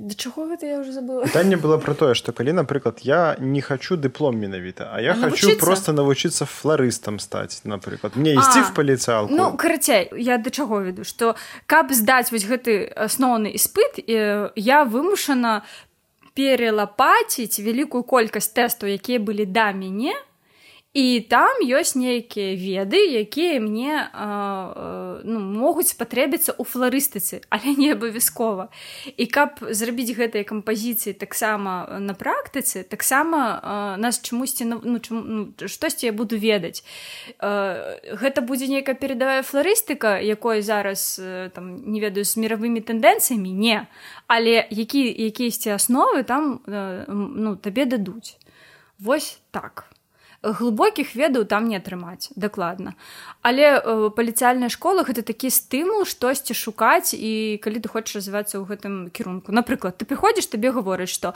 да 0.00 0.14
чаго 0.16 0.48
гэта 0.48 0.66
я 0.66 0.80
уже 0.80 0.92
забыла? 0.92 1.28
Пытанне 1.28 1.60
было 1.60 1.76
про 1.76 1.94
тое 1.94 2.14
што 2.14 2.32
калі 2.32 2.56
напрыклад 2.56 3.04
я 3.04 3.36
не 3.40 3.60
хочу 3.60 4.00
дыплом 4.00 4.40
менавіта 4.40 4.88
а 4.88 5.00
я 5.00 5.12
а 5.12 5.20
хочу 5.20 5.52
навучыцца? 5.52 5.60
просто 5.60 5.92
навучыцца 5.92 6.48
фларыстам 6.48 7.20
стаць 7.20 7.60
напрыклад 7.64 8.16
мне 8.16 8.32
ісці 8.32 8.64
в 8.64 8.72
паліцыялку 8.72 9.34
ну 9.34 9.52
карацей 9.52 10.08
я 10.16 10.38
да 10.38 10.48
чаго 10.48 10.80
веду 10.80 11.04
што 11.04 11.36
каб 11.66 11.89
здаць 11.90 12.30
вось 12.32 12.46
гэты 12.46 12.88
асноўны 12.96 13.52
іспыт 13.58 14.00
я 14.06 14.84
вымушана 14.84 15.62
пералапаціць 16.34 17.60
вялікую 17.60 18.02
колькасць 18.06 18.52
тэстаў 18.54 18.94
якія 18.96 19.18
былі 19.18 19.44
да 19.44 19.70
мяне 19.72 20.14
і 20.92 21.20
там 21.30 21.62
ёсць 21.62 21.94
нейкія 21.94 22.58
веды 22.58 22.98
якія 23.22 23.62
мне 23.62 23.94
э, 23.94 24.10
э, 24.10 25.20
ну, 25.22 25.38
могуць 25.38 25.94
спатрэбіцца 25.94 26.50
ў 26.58 26.66
фларыстыцы 26.66 27.46
але 27.54 27.78
не 27.78 27.94
абавязкова. 27.94 28.74
І 29.14 29.26
каб 29.30 29.62
зрабіць 29.70 30.10
гэтай 30.18 30.42
кампазіцыі 30.42 31.14
таксама 31.14 31.86
на 32.02 32.14
практыцы 32.18 32.82
таксама 32.82 33.38
э, 33.62 34.02
нас 34.02 34.18
чамусьці 34.18 34.66
ну, 34.66 34.98
чам, 34.98 35.22
ну, 35.30 35.68
штосьці 35.68 36.10
я 36.10 36.12
буду 36.12 36.34
ведаць. 36.34 36.82
Э, 37.38 37.94
гэта 38.18 38.42
будзе 38.42 38.66
нейкая 38.66 38.98
перадавая 38.98 39.46
фларыстыка 39.46 40.18
якой 40.18 40.58
зараз 40.58 41.22
э, 41.22 41.54
там 41.54 41.86
не 41.86 42.02
ведаю 42.02 42.26
з 42.26 42.34
міравымі 42.34 42.82
тэндэнцыямі? 42.82 43.54
Не. 43.54 43.86
Але 44.26 44.66
які 44.74 45.06
якісьці 45.06 45.70
асновы 45.70 46.26
там 46.26 46.58
э, 46.66 47.06
ну 47.06 47.54
табе 47.54 47.86
дадуць. 47.86 48.34
Вось 48.98 49.38
так 49.54 49.89
глыбокіх 50.42 51.14
ведаў 51.14 51.44
там 51.44 51.68
не 51.68 51.76
атрымаць 51.76 52.32
дакладна 52.36 52.94
але 53.42 53.80
э, 53.80 54.10
паліцыяльная 54.16 54.68
школа 54.68 55.04
гэта 55.04 55.24
такі 55.24 55.48
стымул 55.48 56.04
штосьці 56.04 56.52
шукаць 56.52 57.16
і 57.16 57.56
калі 57.64 57.80
ты 57.80 57.88
хочаш 57.88 58.20
развівацца 58.20 58.60
ў 58.60 58.64
гэтым 58.68 58.94
кірунку. 59.08 59.52
Напрыклад 59.52 59.96
ты 59.96 60.04
прыходзіш 60.04 60.52
табе 60.52 60.72
гаворыць 60.72 61.12
што 61.12 61.32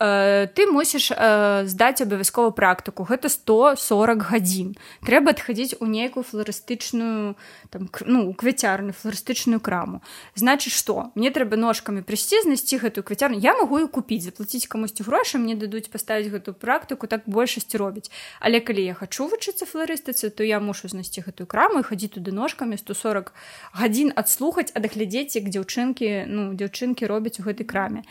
э, 0.00 0.48
ты 0.52 0.68
мусіш 0.68 1.12
э, 1.12 1.64
здаць 1.64 2.04
абавязкова 2.04 2.52
практыку 2.52 3.08
гэта 3.08 3.32
140 3.32 4.20
гадзін. 4.20 4.76
Трэба 5.00 5.32
адхадзіць 5.32 5.80
у 5.80 5.88
нейкую 5.88 6.24
флорыстычную 6.24 7.36
там 7.70 7.88
ну 8.04 8.32
квяцярную 8.32 8.92
флорыстычную 8.92 9.60
краму 9.60 10.02
значит 10.34 10.72
что 10.72 11.10
мне 11.14 11.30
трэба 11.32 11.56
ножкамі 11.56 12.04
прыйсці 12.04 12.44
знайсці 12.44 12.80
гэтую 12.84 13.04
квяцярну 13.04 13.40
я 13.40 13.56
магу 13.56 13.80
купіць 13.88 14.28
заплаціць 14.28 14.68
камусьці 14.68 15.08
грошы 15.08 15.40
мне 15.40 15.56
дадуць 15.56 15.88
паставіць 15.88 16.28
гэтую 16.28 16.54
практыку 16.54 17.08
так 17.08 17.24
большасці 17.26 17.80
робіць 17.80 18.12
але 18.46 18.60
калі 18.60 18.82
я 18.86 18.94
хочу 18.94 19.26
вучыцца 19.26 19.66
флорыстыцы 19.66 20.30
то 20.30 20.46
я 20.46 20.62
мушу 20.62 20.86
знайсці 20.86 21.26
гэтую 21.26 21.50
краму 21.50 21.82
і 21.82 21.86
хадзі 21.88 22.14
туды 22.14 22.30
ножкамі 22.30 22.78
140 22.78 23.34
гадзін 23.74 24.14
адслухаць 24.14 24.70
адаглядзець 24.70 25.34
як 25.34 25.50
дзяўчынкі 25.50 26.30
ну 26.30 26.54
дзяўчынкі 26.54 27.10
робяць 27.10 27.42
у 27.42 27.46
гэтай 27.46 27.66
краме. 27.66 28.06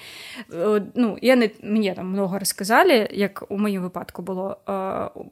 Э, 0.52 0.84
ну 0.92 1.16
яны 1.24 1.56
мне 1.64 1.96
там 1.96 2.12
много 2.12 2.36
расказалі 2.44 3.08
як 3.16 3.48
у 3.48 3.56
маім 3.56 3.88
выпадку 3.88 4.28
было. 4.28 4.60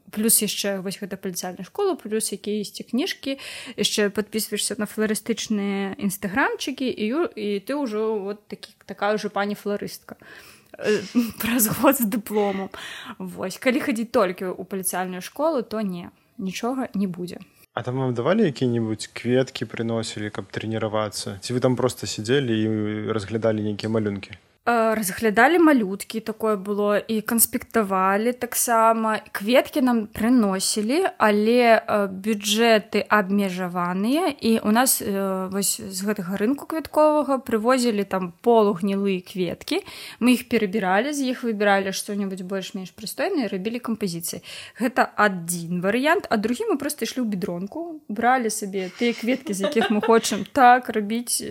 Плюс 0.08 0.40
яшчэ 0.40 0.80
вось 0.80 0.96
гэта 0.96 1.20
паліцыяльная 1.20 1.68
школа 1.68 2.00
плюс 2.00 2.32
якісьці 2.32 2.88
кніжкі 2.88 3.36
яшчэ 3.76 4.08
подписываешься 4.08 4.80
на 4.80 4.88
флорыстычныя 4.88 6.00
інстаграмчыкі 6.00 6.88
і 6.88 7.28
і 7.36 7.48
ты 7.60 7.76
ўжо 7.76 8.16
вот 8.24 8.48
такі 8.48 8.72
такая 8.88 9.20
ўжо 9.20 9.28
пані 9.28 9.52
флорыстка 9.52 10.16
то 10.16 10.24
Э, 10.24 10.53
праз 11.42 11.68
год 11.80 11.96
з 11.96 12.06
дыпломам 12.06 12.70
Вось. 13.18 13.58
Калі 13.58 13.80
хадзіць 13.80 14.10
толькі 14.10 14.52
ў 14.54 14.62
паліцыяльную 14.64 15.22
школу 15.22 15.62
то 15.62 15.80
не 15.80 16.10
нічога 16.38 16.88
не 16.94 17.06
будзе. 17.06 17.38
А 17.74 17.82
там 17.82 17.98
вам 17.98 18.14
давалі 18.14 18.46
якія-небудзь 18.46 19.10
кветкі 19.10 19.66
прыносілі 19.66 20.30
каб 20.30 20.46
трэніравацца? 20.50 21.42
Ці 21.42 21.50
вы 21.54 21.60
там 21.60 21.74
проста 21.74 22.06
сядзелі 22.06 22.54
і 22.54 22.66
разглядалі 23.10 23.66
нейкія 23.66 23.90
малюнкі 23.90 24.38
разглядалі 24.66 25.58
малюткі 25.60 26.20
такое 26.24 26.56
было 26.56 26.96
і 26.96 27.20
канспектавалі 27.20 28.32
таксама 28.32 29.20
кветкі 29.32 29.84
нам 29.84 29.98
прыносілі 30.08 31.04
але 31.20 31.84
бюджэты 32.08 33.04
абмежаваныя 33.04 34.32
і 34.32 34.64
у 34.64 34.72
нас 34.72 35.04
вось 35.04 35.84
з 35.84 36.00
гэтага 36.00 36.40
рынку 36.40 36.64
квятковага 36.64 37.44
прывозілі 37.44 38.08
там 38.08 38.32
полугнілыя 38.40 39.20
кветкі. 39.20 39.84
Мы 40.16 40.40
іх 40.40 40.48
перабіралі 40.48 41.12
з 41.12 41.28
іх 41.28 41.44
выбіралі 41.44 41.92
што-небудзь 41.92 42.48
больш-менш 42.48 42.96
прыстойныя 42.96 43.52
рабілі 43.52 43.84
кампазіцыі. 43.84 44.40
Гэта 44.80 45.12
адзін 45.12 45.84
варыянт 45.84 46.24
а 46.32 46.40
другі 46.40 46.72
мы 46.72 46.80
просто 46.80 47.04
ішлі 47.04 47.20
ў 47.20 47.36
бедронку 47.36 48.00
бралі 48.08 48.48
сабе 48.48 48.88
тыя 48.96 49.12
кветкі 49.12 49.52
з 49.52 49.68
якіх 49.68 49.92
мы 49.92 50.00
хочам 50.00 50.48
так 50.56 50.88
рабіць 50.88 51.44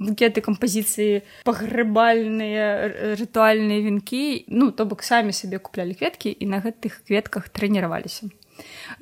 букеты 0.00 0.40
кампазіцыі 0.40 1.22
пагрыбальныя 1.44 3.14
рытуальныя 3.20 3.84
вінкі 3.84 4.48
ну 4.48 4.72
то 4.72 4.88
бок 4.88 5.04
самі 5.04 5.36
сабе 5.36 5.60
куплялі 5.60 5.94
кветкі 5.94 6.32
і 6.32 6.44
на 6.48 6.64
гэтых 6.64 7.04
кветках 7.04 7.52
трэніраваліся. 7.52 8.32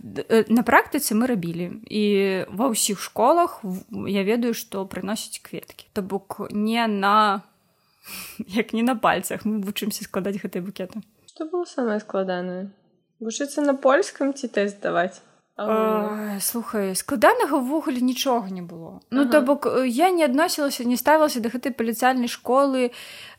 Э, 0.02 0.44
на 0.48 0.62
практыцы 0.62 1.14
мы 1.14 1.30
рабілі. 1.30 1.82
І 1.86 2.04
ва 2.50 2.70
ўсіх 2.74 2.98
школах 2.98 3.62
я 3.90 4.22
ведаю 4.26 4.54
што 4.54 4.84
прыносяць 4.86 5.38
кветкі. 5.38 5.86
То 5.94 6.02
бок 6.02 6.50
не 6.50 6.82
на 6.86 7.42
як 8.60 8.72
не 8.72 8.82
на 8.82 8.96
пальцах 8.96 9.44
мы 9.44 9.62
вучымся 9.62 10.04
складаць 10.04 10.42
гэтыя 10.42 10.62
букеты. 10.62 11.02
Што 11.30 11.46
было 11.46 11.64
самае 11.64 12.02
складанае? 12.02 12.70
Вучыцца 13.22 13.62
на 13.62 13.74
польскам 13.74 14.34
ці 14.34 14.50
тэст 14.50 14.82
даваць 14.82 15.22
слухай 16.40 16.94
складанага 16.94 17.58
ўвогуле 17.58 18.00
нічога 18.00 18.50
не 18.50 18.62
было 18.62 19.02
ну 19.10 19.26
ага. 19.26 19.30
то 19.30 19.42
бок 19.42 19.66
я 19.84 20.10
не 20.10 20.24
адносілася 20.24 20.84
не 20.84 20.96
ставілася 20.96 21.42
да 21.42 21.50
гэтай 21.50 21.74
паліцыяльнай 21.74 22.30
школы 22.30 22.94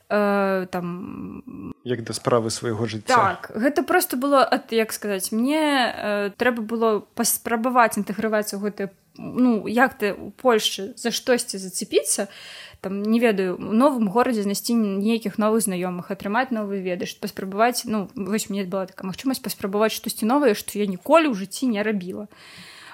э, 0.10 0.68
там 0.72 1.74
як 1.88 2.04
да 2.04 2.14
справы 2.14 2.52
свайго 2.52 2.86
жыцця 2.86 3.16
так 3.16 3.52
гэта 3.56 3.84
просто 3.84 4.18
было 4.18 4.44
ад 4.44 4.72
як 4.76 4.92
сказаць 4.92 5.32
мне 5.32 5.64
э, 5.64 6.32
трэба 6.36 6.62
было 6.62 6.90
паспрабаваць 7.16 7.96
інтэгравацца 7.96 8.60
ў 8.60 8.68
гэты 8.68 8.92
ну 9.16 9.68
як 9.68 9.96
ты 9.96 10.12
у 10.12 10.32
польльшчы 10.32 10.94
за 11.00 11.12
штосьці 11.16 11.56
зацепіцца 11.58 12.28
то 12.28 12.34
там 12.82 13.04
не 13.04 13.20
ведаю 13.20 13.58
у 13.58 13.74
новым 13.74 14.10
горадзе 14.10 14.44
знайсці 14.44 14.76
нейкіх 14.76 15.38
новых 15.38 15.64
знаёмых 15.64 16.12
атрымаць 16.12 16.52
новы 16.56 16.80
веды 16.80 17.06
паспрабаваць 17.20 17.84
ну 17.86 18.08
вось 18.16 18.50
мне 18.50 18.64
была 18.64 18.86
такая 18.88 19.08
магчымасць 19.08 19.44
паспрабаваць 19.44 19.92
штосьці 19.92 20.26
новае 20.26 20.56
што 20.56 20.80
я 20.80 20.88
ніколі 20.88 21.28
ў 21.28 21.36
жыцці 21.36 21.68
не 21.68 21.84
рабіла 21.84 22.28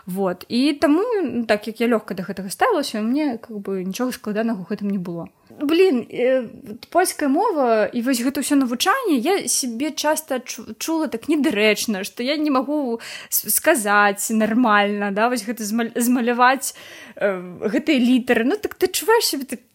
вот. 0.06 0.46
І 0.50 0.74
таму 0.74 1.02
ну, 1.24 1.46
так 1.46 1.68
як 1.68 1.82
я 1.82 1.88
лёгка 1.88 2.14
да 2.14 2.24
гэтага 2.24 2.50
ставілася 2.50 3.02
мне 3.02 3.38
как 3.38 3.58
бы 3.58 3.84
нічога 3.84 4.12
складанага 4.12 4.62
у 4.62 4.70
гэтым 4.70 4.90
не 4.90 4.98
было. 4.98 5.30
Блин 5.50 6.06
э, 6.10 6.46
польская 6.90 7.30
мова 7.30 7.90
і 7.90 8.02
вось 8.02 8.22
гэта 8.22 8.46
ўсё 8.46 8.56
навучанне 8.56 9.18
я 9.18 9.48
себе 9.48 9.90
часто 9.92 10.42
чула 10.78 11.08
так 11.08 11.28
недарэчна 11.28 12.04
что 12.04 12.22
я 12.22 12.38
не 12.38 12.50
магу 12.54 13.02
сказаць 13.30 14.30
нормально 14.30 15.12
да 15.12 15.30
вось 15.30 15.46
гэта 15.46 15.66
змаляваць 15.66 16.78
э, 17.16 17.42
гэтыя 17.66 17.98
літары. 17.98 18.46
Ну 18.46 18.58
так 18.62 18.76
ты 18.76 18.88
чуваеш 18.88 19.26
себе 19.26 19.46
так 19.46 19.66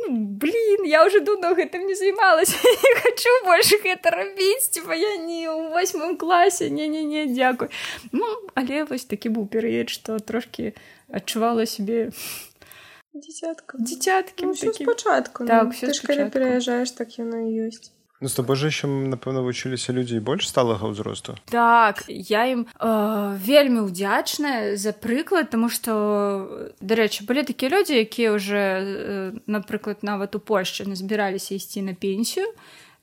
ну, 0.00 0.16
блин 0.42 0.84
я 0.84 1.04
уже 1.06 1.20
давно 1.20 1.54
гэтым 1.54 1.86
не 1.86 1.94
займалась 1.94 2.54
не 2.64 2.94
хочу 3.00 3.30
больше 3.44 3.78
гэта 3.84 4.10
рабіць 4.10 4.70
типа 4.70 4.92
я 4.92 5.16
не 5.16 5.46
ў 5.48 5.70
восьмым 5.70 6.16
класе 6.16 6.70
не 6.70 6.88
не 6.88 7.04
не 7.04 7.26
дзякуй 7.26 7.68
ну 8.12 8.26
але 8.54 8.84
вось 8.84 9.04
такі 9.04 9.28
быў 9.28 9.46
перыяд 9.46 9.90
что 9.90 10.18
трошки 10.18 10.74
адчувала 11.08 11.66
себе 11.66 12.10
дзіцятка 13.14 13.78
дзіцяткі 13.78 14.46
ну, 14.46 14.54
спачатку 14.54 15.46
так, 15.46 15.64
ну, 15.64 15.88
ты 15.88 15.94
ж 15.94 16.06
калі 16.06 16.30
пераязджаеш 16.30 16.90
так 16.92 17.18
яно 17.18 17.42
ёсць 17.42 17.90
Ну, 18.22 18.28
з 18.28 18.34
тобой 18.34 18.56
же 18.56 18.66
еще 18.66 18.86
напэўна 18.86 19.40
вучыліся 19.40 19.92
людзі 19.96 20.20
больш 20.20 20.44
сталага 20.48 20.92
ўзросту 20.92 21.40
так 21.48 22.04
я 22.08 22.44
ім 22.52 22.68
э, 22.68 22.88
вельмі 23.40 23.88
ўдзячная 23.88 24.76
за 24.76 24.92
прыклад 24.92 25.48
тому 25.48 25.72
что 25.72 26.68
дарэчы 26.84 27.24
былі 27.24 27.48
такія 27.48 27.72
людзі 27.72 27.96
якія 28.04 28.36
уже 28.36 28.60
э, 28.60 29.32
напрыклад 29.48 30.04
нават 30.04 30.36
у 30.36 30.40
польшчы 30.40 30.84
назбіраліся 30.84 31.56
ісці 31.56 31.80
на 31.80 31.96
пенсію 31.96 32.44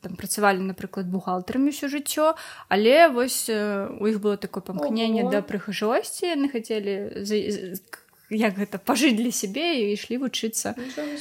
там 0.05 0.13
працавалі 0.13 0.61
напрыклад 0.61 1.09
бухгалтарамі 1.09 1.73
ўсё 1.73 1.89
жыццё 1.89 2.37
але 2.69 3.09
вось 3.09 3.49
э, 3.49 3.89
у 3.89 4.05
іх 4.05 4.21
было 4.21 4.37
такое 4.37 4.61
памкненне 4.61 5.25
да 5.33 5.41
прыхажосці 5.41 6.29
яны 6.29 6.45
хацелі 6.53 7.25
за 7.25 7.73
як 8.29 8.57
гэта 8.59 8.77
пажыць 8.77 9.15
для 9.15 9.31
сябе 9.31 9.79
і 9.79 9.93
ішлі 9.95 10.19
вучыцца 10.23 10.75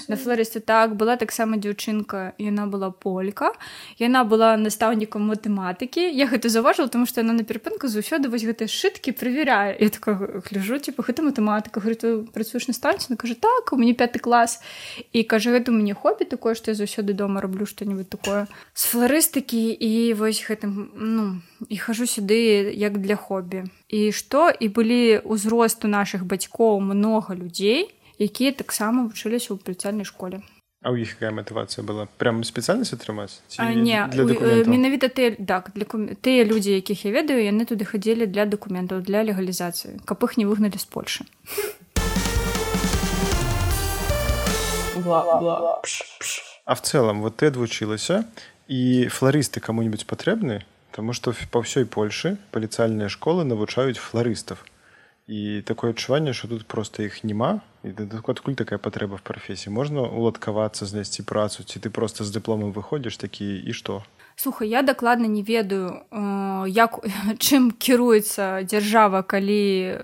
на 0.09 0.16
флорысце 0.19 0.61
так 0.61 0.97
была 0.97 1.16
таксама 1.16 1.57
дзяўчынка 1.57 2.35
яна 2.38 2.66
была 2.66 2.90
полька. 2.90 3.53
Яна 3.99 4.25
была 4.25 4.57
настаўнікам 4.57 5.23
матэматыкі. 5.31 6.03
Я 6.03 6.27
гэта 6.27 6.49
заўважыла 6.51 6.88
тому 6.88 7.07
што 7.07 7.23
яна 7.23 7.33
на 7.33 7.45
перапынку 7.47 7.87
заўсёды 7.87 8.29
вось 8.29 8.42
гэтыя 8.42 8.66
шыткі 8.66 9.14
правяряе 9.14 9.77
я 9.79 9.88
такая 9.90 10.42
гляжу 10.51 10.79
типа 10.79 11.07
гэта 11.07 11.23
матэматыка 11.23 11.81
говорю 11.81 12.27
працуеш 12.35 12.69
на 12.69 12.75
станцію 12.75 13.16
кажа 13.16 13.35
так 13.35 13.73
у 13.73 13.77
мяне 13.77 13.95
пяты 13.95 14.19
клас 14.19 14.61
і 15.12 15.23
кажа 15.23 15.55
гэта 15.55 15.71
мне 15.71 15.95
хобі 15.95 16.25
такое 16.25 16.55
што 16.55 16.71
я 16.71 16.77
заўсёды 16.77 17.14
дома 17.14 17.40
раблю 17.40 17.66
што-нибудь 17.66 18.11
такое 18.11 18.47
з 18.75 18.83
флорыстыкі 18.90 19.71
і 19.71 20.14
вось 20.14 20.42
гэтым 20.42 20.90
ну 20.95 21.40
і 21.69 21.77
хожу 21.77 22.07
сюды 22.07 22.73
як 22.75 22.99
для 22.99 23.16
хобі 23.16 23.71
і 23.88 24.11
што 24.11 24.51
і 24.51 24.66
былі 24.68 25.22
ўзросту 25.22 25.87
наших 25.87 26.27
бацькоў 26.27 26.83
много 26.83 27.35
людзей 27.38 27.94
якія 28.18 28.51
таксама 28.51 29.07
вучыліся 29.07 29.55
ў 29.55 29.62
паліцыяльнай 29.62 30.07
школе. 30.09 30.42
А 30.83 30.90
ў 30.90 31.07
іх 31.07 31.18
якая 31.18 31.31
матывацыя 31.31 31.87
была? 31.87 32.11
Прям 32.18 32.42
спецыяльнасць 32.42 32.94
атрымаць? 32.94 33.42
Не 33.59 34.07
менавіта 34.66 35.07
ты 35.07 35.38
так 35.38 35.70
для 35.75 35.87
тыя 36.18 36.42
людзі 36.42 36.75
якіх 36.75 37.07
я 37.07 37.14
ведаю 37.14 37.46
яны 37.46 37.62
туды 37.62 37.87
хадзілі 37.87 38.27
для 38.27 38.46
дакументаў 38.46 39.07
для 39.07 39.22
легалізацыі 39.22 40.03
каб 40.03 40.18
іх 40.27 40.37
не 40.37 40.46
выгналі 40.46 40.79
з 40.79 40.87
Польшы. 40.90 41.22
А 46.66 46.75
в 46.75 46.81
целом 46.83 47.22
вот 47.22 47.38
ты 47.38 47.55
адвучылася 47.55 48.27
і 48.66 49.07
фларысты 49.07 49.62
кому-нибудь 49.62 50.07
патрэбны 50.11 50.66
Таму 50.97 51.13
што 51.13 51.37
па 51.53 51.61
ўсёй 51.61 51.85
Польшы 51.85 52.41
паліцыяльныя 52.57 53.13
школы 53.13 53.45
навучаюць 53.45 54.01
фларыстаў. 54.01 54.57
І 55.29 55.61
такое 55.69 55.93
адчуванне, 55.93 56.33
што 56.33 56.49
тут 56.49 56.65
проста 56.65 57.05
іх 57.05 57.21
няма 57.21 57.61
і 57.87 57.95
адкуль 58.27 58.59
такая 58.59 58.79
патрэба 58.83 59.17
в 59.17 59.23
прафесіі 59.23 59.71
можна 59.71 60.03
уладкавацца 60.03 60.87
знайсці 60.87 61.23
працу 61.23 61.63
ці 61.63 61.79
ты 61.79 61.91
просто 61.91 62.25
з 62.25 62.35
дыпломам 62.35 62.75
выходзіш 62.75 63.17
такі 63.17 63.47
і 63.63 63.73
што 63.73 64.03
слухай 64.35 64.69
я 64.69 64.83
дакладна 64.83 65.31
не 65.31 65.43
ведаю 65.47 66.03
як 66.67 66.99
чым 67.45 67.71
кіруецца 67.71 68.67
дзяржава 68.67 69.23
калі 69.23 70.03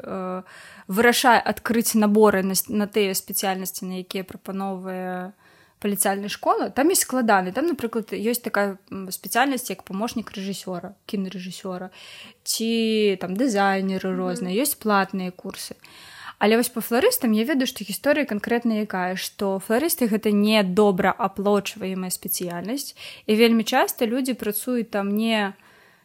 вырашае 0.87 1.39
адкрыць 1.43 1.99
наборы 1.99 2.47
на, 2.47 2.55
на 2.69 2.87
тыя 2.87 3.15
спецыяльнасці 3.19 3.91
на 3.91 4.05
якія 4.07 4.23
прапановвае 4.23 5.35
паліцыяльнай 5.83 6.31
школы. 6.31 6.71
Там 6.71 6.89
есть 6.95 7.03
складаны 7.03 7.53
там 7.53 7.67
напрыклад 7.67 8.15
ёсць 8.15 8.41
такая 8.41 8.79
спецыяльнасць 9.11 9.69
як 9.75 9.83
памочнік 9.83 10.31
рэжысёра 10.31 10.95
кінарэжысёра 11.11 11.91
ці 12.47 13.19
там 13.19 13.35
дызайнеры 13.35 14.15
розныя 14.15 14.55
ёсць 14.55 14.79
платныя 14.79 15.35
курсы. 15.35 15.75
Але 16.43 16.57
вось 16.57 16.71
по 16.71 16.81
флорыстам 16.81 17.31
я 17.35 17.45
ведаю 17.45 17.67
што 17.71 17.87
гісторыя 17.87 18.27
канкрэтна 18.27 18.83
якая 18.83 19.15
што 19.15 19.59
флорысты 19.59 20.07
гэта 20.11 20.31
не 20.31 20.63
добра 20.63 21.11
аплочваемая 21.11 22.11
спецыяльнасць 22.11 22.95
і 23.27 23.35
вельмі 23.39 23.63
часта 23.63 24.07
людзі 24.07 24.35
працуюць 24.35 24.91
там 24.91 25.15
не 25.15 25.55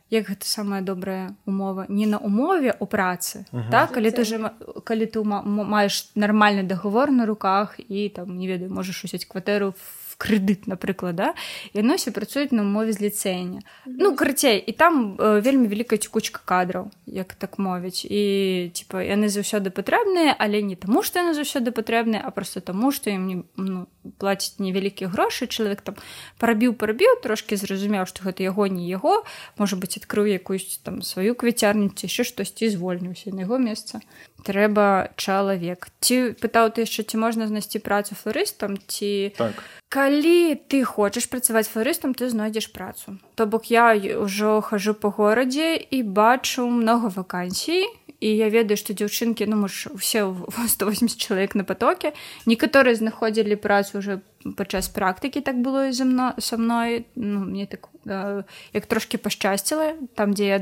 як 0.10 0.30
гэта 0.30 0.46
самая 0.46 0.82
добрая 0.82 1.36
умова. 1.46 1.86
Не 1.90 2.08
на 2.08 2.18
умове 2.18 2.76
у 2.80 2.86
працы 2.86 3.46
uh 3.52 3.60
-huh. 3.60 3.72
так? 3.72 3.92
Калі 3.92 4.12
ты 4.12 4.24
же 4.24 4.52
калі 4.84 5.06
ты 5.06 5.24
маеш 5.24 6.12
нармальны 6.16 6.64
договор 6.64 7.12
на 7.12 7.26
руках 7.26 7.80
і 7.90 8.10
там 8.10 8.38
не 8.38 8.48
ведаю 8.48 8.72
можаш 8.72 9.06
усяць 9.06 9.26
кватэру 9.26 9.70
в 9.70 9.97
крэдыт 10.18 10.68
напрыклад 10.68 11.16
да 11.16 11.34
яно 11.74 11.96
все 11.96 12.12
працуюць 12.12 12.52
на 12.52 12.64
мове 12.64 12.94
з 12.94 13.02
ліцэня 13.02 13.62
ну 13.86 14.16
карцей 14.16 14.58
і 14.60 14.72
там 14.74 15.16
э, 15.18 15.42
вельмі 15.42 15.68
вялікая 15.68 15.98
цікучка 15.98 16.42
кадраў 16.46 16.92
як 17.06 17.34
так 17.34 17.58
мовіць 17.58 18.06
і 18.06 18.72
типа 18.74 19.06
яны 19.06 19.30
заўсёды 19.30 19.70
патрэбныя 19.70 20.34
але 20.38 20.62
не 20.62 20.76
таму 20.76 21.04
што 21.04 21.22
яны 21.22 21.38
заўсёды 21.38 21.72
патрэбныя 21.72 22.22
а 22.26 22.32
просто 22.32 22.62
таму 22.62 22.92
што 22.92 23.10
ім 23.10 23.28
не 23.28 23.38
ну, 23.58 23.88
плаціць 24.18 24.58
невялікія 24.60 25.10
грошы 25.10 25.48
чалавек 25.48 25.82
там 25.82 25.96
парабіў 26.42 26.74
парабіў 26.74 27.22
трошки 27.22 27.56
зразумеў 27.56 28.10
што 28.10 28.26
гэта 28.26 28.42
яго 28.42 28.68
не 28.68 28.90
яго 28.90 29.24
можа 29.58 29.78
быть 29.78 29.98
адкрыў 30.02 30.26
якусь 30.26 30.82
там 30.84 31.02
сваю 31.02 31.36
квяцярню 31.36 31.94
ці 31.94 32.10
яшчэ 32.10 32.24
штосьці 32.26 32.74
звольніўся 32.74 33.32
на 33.38 33.46
яго 33.46 33.62
месца 33.62 34.02
трэба 34.42 35.14
чалавек 35.16 35.94
ці 36.02 36.34
пытаў 36.42 36.74
ты 36.74 36.90
яшчэ 36.90 37.06
ці 37.06 37.22
можна 37.22 37.46
знайсці 37.46 37.84
працу 37.86 38.18
флорыстам 38.18 38.82
ці 38.88 39.34
так 39.38 39.62
калі 40.08 40.56
ты 40.72 40.88
хочаш 40.88 41.28
працаваць 41.28 41.68
флорыстам 41.68 42.16
ты 42.16 42.32
знойдзеш 42.32 42.72
працу. 42.72 43.20
То 43.36 43.44
бок 43.44 43.68
я 43.68 43.92
ўжо 44.24 44.64
хожу 44.64 44.96
по 44.96 45.12
горадзе 45.12 45.76
і 45.76 46.00
бачу 46.04 46.64
много 46.64 47.12
вакансій 47.12 47.92
і 48.20 48.30
я 48.36 48.50
ведаю 48.50 48.78
што 48.78 48.94
дзяўчынкі 48.94 49.46
ну 49.48 49.68
муж 49.68 49.88
усе 49.94 50.26
180 50.26 51.18
чалавек 51.18 51.56
на 51.56 51.64
потоке 51.64 52.14
некаторыя 52.46 52.96
знаходзілі 52.96 53.56
працу 53.56 54.00
уже 54.00 54.22
падчас 54.58 54.90
практыкі 54.90 55.42
так 55.42 55.62
было 55.62 55.90
і 55.90 55.92
за 55.92 56.06
мно 56.06 56.34
са 56.40 56.58
мной 56.58 57.06
ну, 57.16 57.46
мне 57.46 57.66
так 57.66 57.90
Э, 58.08 58.44
як 58.74 58.86
трошки 58.86 59.18
пашчасціла 59.18 59.94
там 60.16 60.34
дзе 60.34 60.46
я 60.46 60.60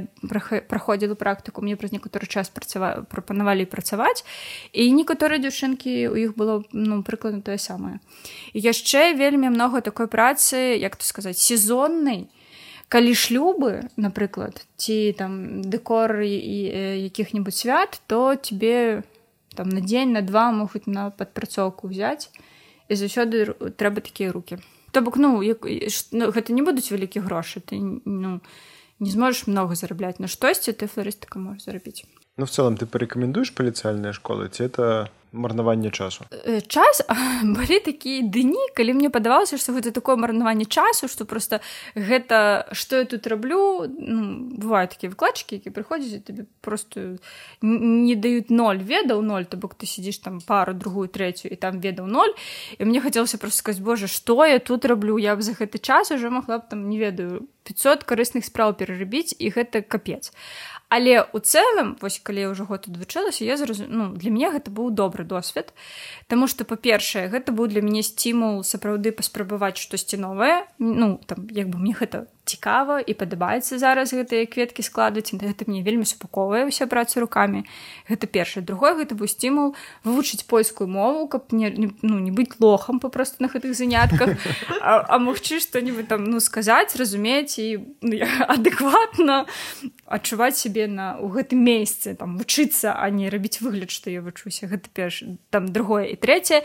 праходзіла 0.68 1.14
практыку 1.14 1.62
мне 1.62 1.76
праз 1.76 1.92
некаторы 1.92 2.26
час 2.26 2.50
працава 2.50 3.06
прапанавалі 3.06 3.70
працаваць 3.70 4.26
і 4.74 4.90
некаторыя 4.90 5.38
дзяўчынкі 5.38 6.10
у 6.10 6.16
іх 6.18 6.34
было 6.34 6.64
ну 6.74 7.04
прыкладна 7.04 7.46
тое 7.46 7.62
самае 7.62 8.02
яшчэ 8.54 9.14
вельмі 9.14 9.54
много 9.54 9.82
такой 9.82 10.08
працы 10.08 10.74
як 10.74 10.96
то 10.96 11.06
сказаць 11.06 11.38
сезоннай 11.38 12.26
калі 12.90 13.14
шлюбы 13.16 13.90
напрыклад 13.98 14.66
ці 14.78 15.14
там 15.18 15.62
дэкор 15.62 16.22
і 16.22 16.58
якіх-небудзь 17.10 17.66
свят 17.66 18.02
то 18.08 18.36
тебе 18.36 19.04
там 19.56 19.70
на 19.70 19.82
дзень 19.82 20.14
на 20.14 20.22
два 20.22 20.52
могуць 20.52 20.88
на 20.88 21.10
падпрацоўку 21.10 21.90
ўзяць 21.90 22.30
і 22.90 22.94
заўсёды 22.94 23.56
трэба 23.78 24.02
такія 24.02 24.32
руки 24.32 24.60
то 24.92 25.02
бок 25.02 25.18
ну, 25.18 25.42
як, 25.42 25.68
ну 26.12 26.32
гэта 26.32 26.54
не 26.54 26.64
будуць 26.64 26.92
вялікі 26.92 27.20
грошы 27.20 27.60
ты 27.60 27.76
ну, 27.80 28.40
не 29.00 29.12
зможаш 29.12 29.48
много 29.48 29.76
зарабляць. 29.76 30.20
На 30.20 30.28
штосьці 30.28 30.72
ты 30.72 30.88
флорыстыка 30.88 31.40
можаш 31.40 31.68
зарабіць. 31.68 32.06
Ну 32.38 32.46
в 32.46 32.52
целом 32.52 32.78
ты 32.78 32.86
парэкамендуеш 32.86 33.52
паліцыяльныя 33.56 34.16
школы 34.16 34.48
ці 34.48 34.64
это 34.64 35.08
марнаванне 35.36 35.92
часу? 35.92 36.26
Э, 36.32 36.62
час 36.62 37.04
былі 37.44 37.80
такія 37.80 38.22
дні 38.24 38.72
калі 38.76 38.94
мне 38.96 39.10
падавалася 39.10 39.58
што 39.58 39.76
гэта 39.76 39.92
такое 39.92 40.16
марнаванне 40.16 40.66
часу 40.66 41.08
што 41.08 41.26
просто 41.26 41.62
гэта 41.96 42.68
што 42.72 43.04
я 43.04 43.06
тут 43.06 43.28
раблю 43.28 43.86
ну, 43.86 44.50
бываюць 44.56 44.96
такія 44.96 45.12
выкладчыкі 45.12 45.60
які 45.60 45.70
прыходзяць 45.70 46.24
табе 46.26 46.48
просто 46.62 47.18
не 47.62 48.16
даюць 48.16 48.50
ноль 48.50 48.80
ведаў 48.80 49.22
ноль 49.22 49.46
то 49.46 49.58
бок 49.58 49.76
ты 49.76 49.86
сидзіш 49.86 50.24
там 50.24 50.40
пару 50.42 50.74
другую 50.74 51.12
трэцюю 51.12 51.52
і 51.52 51.60
там 51.60 51.80
ведаў 51.80 52.08
ноль. 52.08 52.34
І 52.80 52.86
мне 52.86 53.02
хацелася 53.02 53.38
просто 53.38 53.60
сказаць 53.60 53.84
Боже 53.84 54.08
што 54.08 54.46
я 54.46 54.60
тут 54.60 54.86
раблю 54.86 55.18
я 55.18 55.36
б 55.36 55.42
за 55.42 55.54
гэты 55.54 55.80
час 55.80 56.12
уже 56.12 56.30
магла 56.30 56.60
б 56.60 56.64
там 56.70 56.90
не 56.90 56.98
ведаю 56.98 57.48
500 57.66 58.06
карысных 58.06 58.46
спраў 58.46 58.78
перарабіць 58.78 59.36
і 59.38 59.50
гэта 59.50 59.82
капец 59.82 60.32
але 60.90 61.26
у 61.34 61.40
цэлым 61.40 61.96
вось 62.02 62.20
калі 62.20 62.46
я 62.46 62.50
ўжо 62.54 62.66
год 62.66 62.88
адвучылася 62.88 63.46
я 63.46 63.58
зразу 63.58 63.86
ну 63.90 64.14
для 64.14 64.30
мяне 64.30 64.52
гэта 64.54 64.72
быў 64.72 64.92
добры 64.92 65.26
досвед. 65.26 65.74
Таму 66.28 66.48
што 66.48 66.66
па-першае 66.66 67.28
гэта 67.30 67.52
быў 67.52 67.68
для 67.68 67.82
мяне 67.82 68.04
сцімул 68.04 68.64
сапраўды 68.64 69.12
паспрабаваць 69.12 69.82
штосьці 69.82 70.22
новае. 70.22 70.68
Ну 70.80 71.18
там 71.26 71.48
як 71.50 71.70
бы 71.70 71.80
мне 71.80 71.94
гэта 71.94 72.28
цікава 72.46 73.02
і 73.02 73.14
падабаецца 73.18 73.80
зараз 73.82 74.14
гэтыя 74.14 74.46
кветкі 74.46 74.86
складваць 74.86 75.34
гэта 75.34 75.66
мне 75.66 75.82
вельмі 75.82 76.06
супаковая 76.06 76.70
ўся 76.70 76.86
праца 76.86 77.20
руками 77.20 77.66
гэта 78.06 78.30
першае 78.30 78.62
другое 78.62 78.94
гэта 79.02 79.18
быў 79.18 79.26
стимул 79.26 79.74
вывучыць 80.06 80.46
польскую 80.46 80.86
мову 80.86 81.26
каб 81.26 81.50
не, 81.50 81.74
не 81.74 81.90
ну 82.06 82.20
не 82.22 82.30
быць 82.30 82.54
лохам 82.60 83.02
папросту 83.02 83.42
на 83.42 83.50
гэтых 83.50 83.74
занятках 83.74 84.38
а, 84.82 85.02
а 85.10 85.18
магчы 85.18 85.58
што-нибудь 85.60 86.08
там 86.08 86.30
ну 86.30 86.40
сказаць 86.40 86.94
разумець 86.94 87.58
і 87.58 87.82
ну, 88.06 88.22
адэкватна 88.46 89.46
адчуваць 90.06 90.58
сябе 90.62 90.86
на 90.86 91.18
у 91.18 91.34
гэтым 91.34 91.66
месцы 91.66 92.14
там 92.14 92.38
вучыцца 92.38 92.94
а 92.94 93.10
не 93.10 93.30
рабіць 93.34 93.62
выгляд 93.62 93.90
што 93.90 94.14
я 94.14 94.22
вучуся. 94.22 94.68
Гэта 94.68 94.90
перш 94.94 95.24
там 95.50 95.72
другое 95.72 96.14
і 96.14 96.16
трэцяе. 96.16 96.62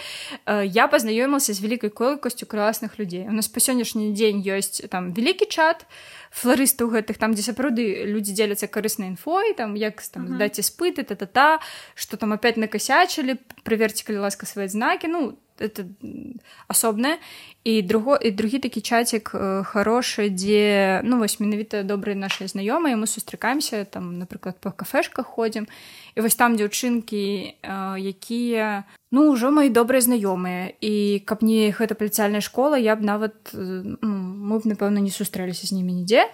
Я 0.46 0.88
пазнаёмілася 0.88 1.54
з 1.54 1.60
вялікай 1.64 1.90
колькасцю 1.90 2.46
класных 2.46 2.98
людзей. 2.98 3.24
У 3.28 3.32
нас 3.32 3.48
па 3.48 3.60
сённяшні 3.60 4.12
дзень 4.12 4.44
ёсць 4.44 4.84
там 4.90 5.12
вялікі 5.16 5.46
час 5.46 5.69
чат 5.70 5.86
флорыстаў 6.30 6.90
гэтых 6.90 7.18
там 7.18 7.34
дзе 7.34 7.42
сапраўды 7.46 8.06
людзі 8.06 8.34
дзеляцца 8.34 8.66
карыснай 8.66 9.10
інфой 9.10 9.54
там 9.54 9.74
як 9.74 10.02
там 10.02 10.26
здаць 10.26 10.58
іспыты 10.58 11.02
та 11.02 11.14
та 11.14 11.26
та 11.26 11.48
что 11.94 12.16
там 12.16 12.32
опять 12.32 12.56
накасячылі 12.56 13.38
праверці 13.62 14.04
калі 14.06 14.26
ласка 14.26 14.46
свае 14.46 14.68
знакі 14.68 15.08
ну 15.08 15.38
это 15.60 15.84
асобнае 16.68 17.20
і 17.64 17.82
друго 17.82 18.16
і 18.16 18.30
другі 18.30 18.58
такі 18.58 18.80
чацік 18.80 19.30
э, 19.34 19.62
хорошы 19.64 20.32
дзе 20.32 21.00
ну 21.04 21.20
вось 21.20 21.40
менавіта 21.40 21.84
добрыя 21.84 22.16
нашыя 22.16 22.48
знаёмыя 22.48 22.96
мы 22.96 23.06
сустракаемся 23.06 23.84
там 23.84 24.18
напрыклад 24.18 24.56
па 24.60 24.72
кафешках 24.72 25.26
ходзім 25.26 25.68
і 26.16 26.20
вось 26.24 26.34
там 26.34 26.56
дзяўчынкі 26.56 27.24
э, 27.60 27.96
якія 28.00 28.88
ну 29.12 29.36
ўжо 29.36 29.52
мои 29.52 29.68
добрыя 29.68 30.00
знаёмыя 30.00 30.72
і 30.80 31.20
каб 31.28 31.44
не 31.44 31.68
гэта 31.68 31.94
паліцыяльная 31.94 32.40
школа 32.40 32.80
я 32.80 32.96
б 32.96 33.04
нават 33.04 33.36
ну, 33.52 33.98
мы 34.00 34.58
б 34.58 34.64
напэўна 34.64 35.04
не 35.04 35.12
сустрэліся 35.12 35.68
з 35.68 35.76
імі 35.76 36.00
нідзе 36.00 36.24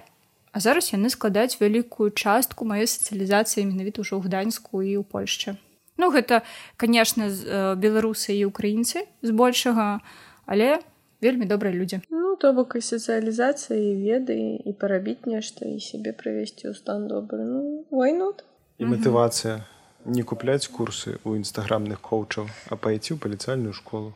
а 0.57 0.61
зараз 0.61 0.95
яны 0.95 1.11
складаюць 1.11 1.59
вялікую 1.61 2.15
частку 2.15 2.65
маёй 2.65 2.87
сацыялізацыі 2.87 3.67
менавіта 3.67 4.07
ўжо 4.07 4.17
ў 4.17 4.31
гданьску 4.31 4.81
і 4.81 5.03
ў 5.03 5.05
польшчы 5.05 5.59
ну 5.97 6.11
гэта 6.11 6.43
канешне 6.77 7.31
беларусы 7.77 8.37
і 8.37 8.49
украінцы 8.49 9.07
збольшага 9.23 10.01
але 10.47 10.81
вельмі 11.21 11.47
добрыя 11.47 11.75
людзі. 11.75 12.01
Ну 12.11 12.37
то 12.37 12.53
бок 12.53 12.77
і 12.77 12.83
сацыялізацыя 12.85 13.77
і 13.77 13.93
веды 14.01 14.37
і 14.61 14.73
парабіць 14.77 15.25
нешта 15.27 15.65
і 15.67 15.81
сябе 15.81 16.13
прывесці 16.13 16.71
ў 16.71 16.75
стан 16.77 17.09
добры. 17.09 17.45
Ну 17.45 17.85
войнут 17.91 18.45
і 18.79 18.93
матывацыя 18.93 19.65
не 20.05 20.23
купляць 20.23 20.69
курсы 20.69 21.19
у 21.25 21.35
інстаграмных 21.35 22.01
коучаў 22.01 22.47
а 22.71 22.77
пайці 22.77 23.17
ў 23.17 23.19
паліцыяльную 23.19 23.73
школу. 23.73 24.15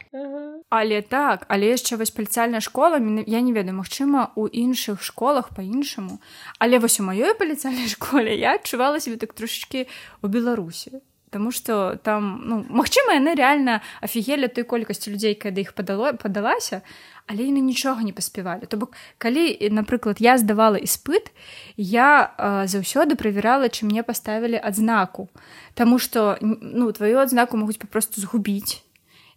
Але 0.70 1.02
так 1.02 1.48
але 1.48 1.72
яшчэ 1.74 1.98
вось 1.98 2.14
паліцыяльная 2.14 2.62
школа 2.62 3.00
я 3.26 3.40
не 3.40 3.52
ведаю 3.52 3.74
Мачыма 3.74 4.30
у 4.36 4.46
іншых 4.46 5.02
школах 5.02 5.50
по-іншаму 5.56 6.20
але 6.58 6.78
вось 6.78 7.00
у 7.00 7.08
маёй 7.08 7.34
паліцыяльнай 7.34 7.88
школе 7.96 8.36
я 8.36 8.54
адчувала 8.54 9.00
себе 9.00 9.16
так 9.16 9.32
трошачки 9.32 9.88
у 10.22 10.28
беларусі 10.28 11.02
Таму 11.30 11.54
што 11.54 11.96
там 12.02 12.42
ну, 12.42 12.64
магчыма, 12.66 13.14
яны 13.14 13.38
рэальна 13.38 13.80
афігелі 14.02 14.50
той 14.50 14.66
колькасці 14.66 15.14
людзей, 15.14 15.38
кады 15.38 15.62
іх 15.62 15.78
падало 15.78 16.10
падалася, 16.18 16.82
але 17.30 17.46
яны 17.46 17.62
нічога 17.62 18.02
не 18.02 18.10
паспявалі. 18.10 18.66
То 18.66 18.76
бок 18.76 18.98
калі, 19.22 19.54
напрыклад, 19.70 20.18
я 20.18 20.34
здавала 20.42 20.74
іспыт, 20.74 21.30
я 21.78 22.34
э, 22.34 22.66
заўсёды 22.66 23.14
правярала, 23.14 23.70
чым 23.70 23.94
мне 23.94 24.02
паставілі 24.02 24.58
адзнаку. 24.58 25.30
Таму 25.78 26.02
што 26.02 26.34
ну, 26.42 26.90
тваю 26.90 27.22
адзнаку 27.22 27.54
могуць 27.54 27.78
папросту 27.78 28.18
згубіць 28.18 28.82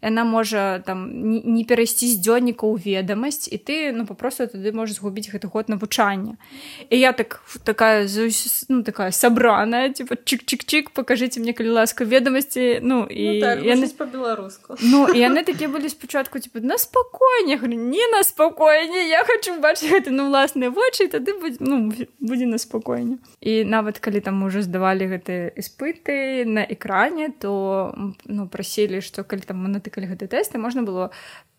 яна 0.04 0.24
можа 0.24 0.80
там 0.80 1.08
не 1.56 1.64
перайсці 1.64 2.12
з 2.12 2.20
дзённіка 2.20 2.68
ў 2.68 2.76
ведамасць 2.84 3.48
і 3.48 3.58
ты 3.58 3.96
ну 3.96 4.04
папросту 4.04 4.52
тады 4.52 4.76
можаш 4.76 5.00
згубіць 5.00 5.32
гэты 5.32 5.48
год 5.48 5.72
навучання. 5.72 6.36
І 6.90 7.00
я 7.00 7.14
так 7.16 7.40
такая 7.64 8.08
ну, 8.70 8.84
такая 8.84 9.12
сабраная 9.12 9.90
типа 9.90 10.16
чик-чик-чик 10.16 10.92
покажите 10.94 11.40
мне 11.40 11.54
калі 11.54 11.80
ласка 11.80 12.04
ведамасці 12.04 12.84
ну 12.84 13.08
і 13.08 13.40
ну, 13.40 13.40
так, 13.40 13.64
яны 13.64 13.88
по-беларуску 13.88 14.76
ну 14.82 15.08
і 15.08 15.20
яны 15.20 15.44
такія 15.48 15.70
былі 15.70 15.90
спачатку 15.90 16.40
типа 16.40 16.60
на 16.60 16.78
спакойне 16.78 17.56
не 17.64 18.08
на 18.12 18.24
спакойне 18.24 19.08
я 19.08 19.24
хочу 19.24 19.56
бачыць 19.64 19.88
гэты 19.88 20.12
ну 20.12 20.28
уласныя 20.28 20.70
вочы 20.70 21.08
тады 21.08 21.38
будзе 21.40 21.58
ну 21.60 21.94
будзе 22.20 22.46
на 22.46 22.58
спакойне 22.58 23.18
і 23.40 23.64
нават 23.64 24.00
калі 24.00 24.20
там 24.20 24.44
уже 24.44 24.62
здавалі 24.62 25.08
гэтыя 25.16 25.54
іспыты 25.56 26.44
на 26.46 26.68
экране 26.68 27.32
то 27.32 27.96
ну 28.26 28.48
прасілі 28.48 29.00
што 29.00 29.24
калі 29.24 29.48
там 29.48 29.64
мы 29.64 29.70
на 29.70 29.80
ты 29.80 29.93
калі 29.94 30.10
гэты 30.10 30.26
тэсты 30.26 30.58
можна 30.58 30.82
было 30.82 31.14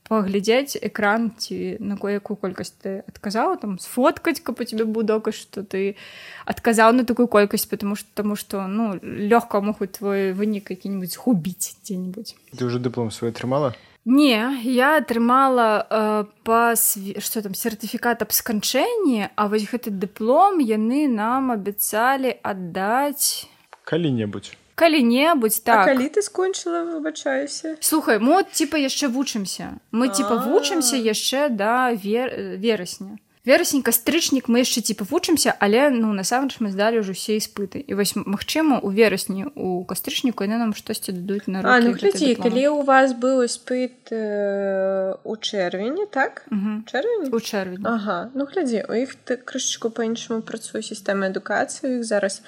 паглядзець 0.09 0.77
экран 0.77 1.33
ці 1.39 1.81
на 1.81 1.97
кое-якую 1.97 2.37
колькасць 2.37 2.77
ты 2.77 3.01
адказаў 3.09 3.57
там 3.61 3.79
сфоткаць 3.81 4.45
каб 4.45 4.61
у 4.61 4.65
тебе 4.69 4.85
быў 4.85 5.07
доказ 5.09 5.41
што 5.41 5.65
ты 5.65 5.97
адказаў 6.45 6.93
на 6.93 7.09
такую 7.09 7.27
колькасць 7.29 7.65
потому 7.65 7.97
что 7.97 8.09
тому 8.15 8.37
что 8.37 8.67
ну 8.69 8.93
лёгка 9.01 9.65
могуць 9.65 9.97
твой 9.97 10.37
вынік 10.37 10.71
які-нибудь 10.71 11.17
губіць 11.17 11.81
дзе-нибудь 11.85 12.37
ты 12.53 12.65
уже 12.65 12.79
дыплом 12.79 13.11
свой 13.11 13.31
атрымала? 13.31 13.75
Не 14.05 14.61
я 14.69 15.01
атрымала 15.01 15.87
э, 15.89 16.25
па 16.45 16.77
что 16.77 17.41
там 17.41 17.55
сертыфікат 17.57 18.21
аб 18.21 18.33
сканчэнні 18.33 19.33
а 19.33 19.49
вось 19.49 19.65
гэты 19.65 19.89
дыплом 19.89 20.61
яны 20.61 21.09
нам 21.09 21.49
абяцалі 21.49 22.37
аддаць 22.45 23.49
калі-небудзь 23.89 24.53
калі-небудзь 24.75 25.61
так. 25.61 25.87
калі 25.87 26.09
ты 26.09 26.23
скончыла 26.23 26.85
выбачаюся. 26.85 27.77
Слухай 27.81 28.19
мод 28.19 28.51
типа 28.51 28.77
яшчэ 28.77 29.09
вучымся 29.09 29.79
мы 29.91 30.09
типа 30.09 30.39
вучымся 30.47 30.97
яшчэ 30.97 31.49
да 31.49 31.93
вер 31.93 32.59
верасня 32.59 33.19
верасень 33.45 33.83
кастрычнік 33.83 34.49
мы 34.49 34.65
яшчэ 34.65 34.81
типа 34.81 35.05
вучымся 35.05 35.55
але 35.61 35.91
ну 35.93 36.13
насамрэч 36.17 36.65
мы 36.65 36.73
здалі 36.73 37.05
ўжо 37.05 37.13
усе 37.13 37.37
іспыты 37.37 37.85
і 37.85 37.93
вось 37.95 38.17
магчыма 38.17 38.81
у 38.81 38.89
верасні 38.89 39.53
у 39.55 39.85
кастрычніку 39.85 40.49
яны 40.49 40.57
нам 40.57 40.73
штосьці 40.73 41.13
дадуць 41.13 41.47
на 41.47 41.61
а, 41.61 41.79
ну, 41.85 41.93
глядзі, 41.93 42.35
калі 42.41 42.65
у 42.73 42.81
вас 42.83 43.13
быў 43.13 43.45
іспыт 43.45 44.09
э, 44.11 45.15
у 45.23 45.37
чэрвені 45.37 46.09
так? 46.09 46.49
Чэрвень 46.89 47.29
у 47.29 47.41
чэрвень 47.41 47.85
ага. 47.85 48.33
Ну 48.33 48.49
глядзі 48.49 48.89
у 48.89 48.97
іх 48.97 49.13
ты 49.29 49.37
крышачку 49.37 49.93
па-іншаму 49.93 50.41
працую 50.41 50.81
сістэмы 50.81 51.29
адукацыі 51.29 52.01
іх 52.01 52.09
зараз 52.09 52.41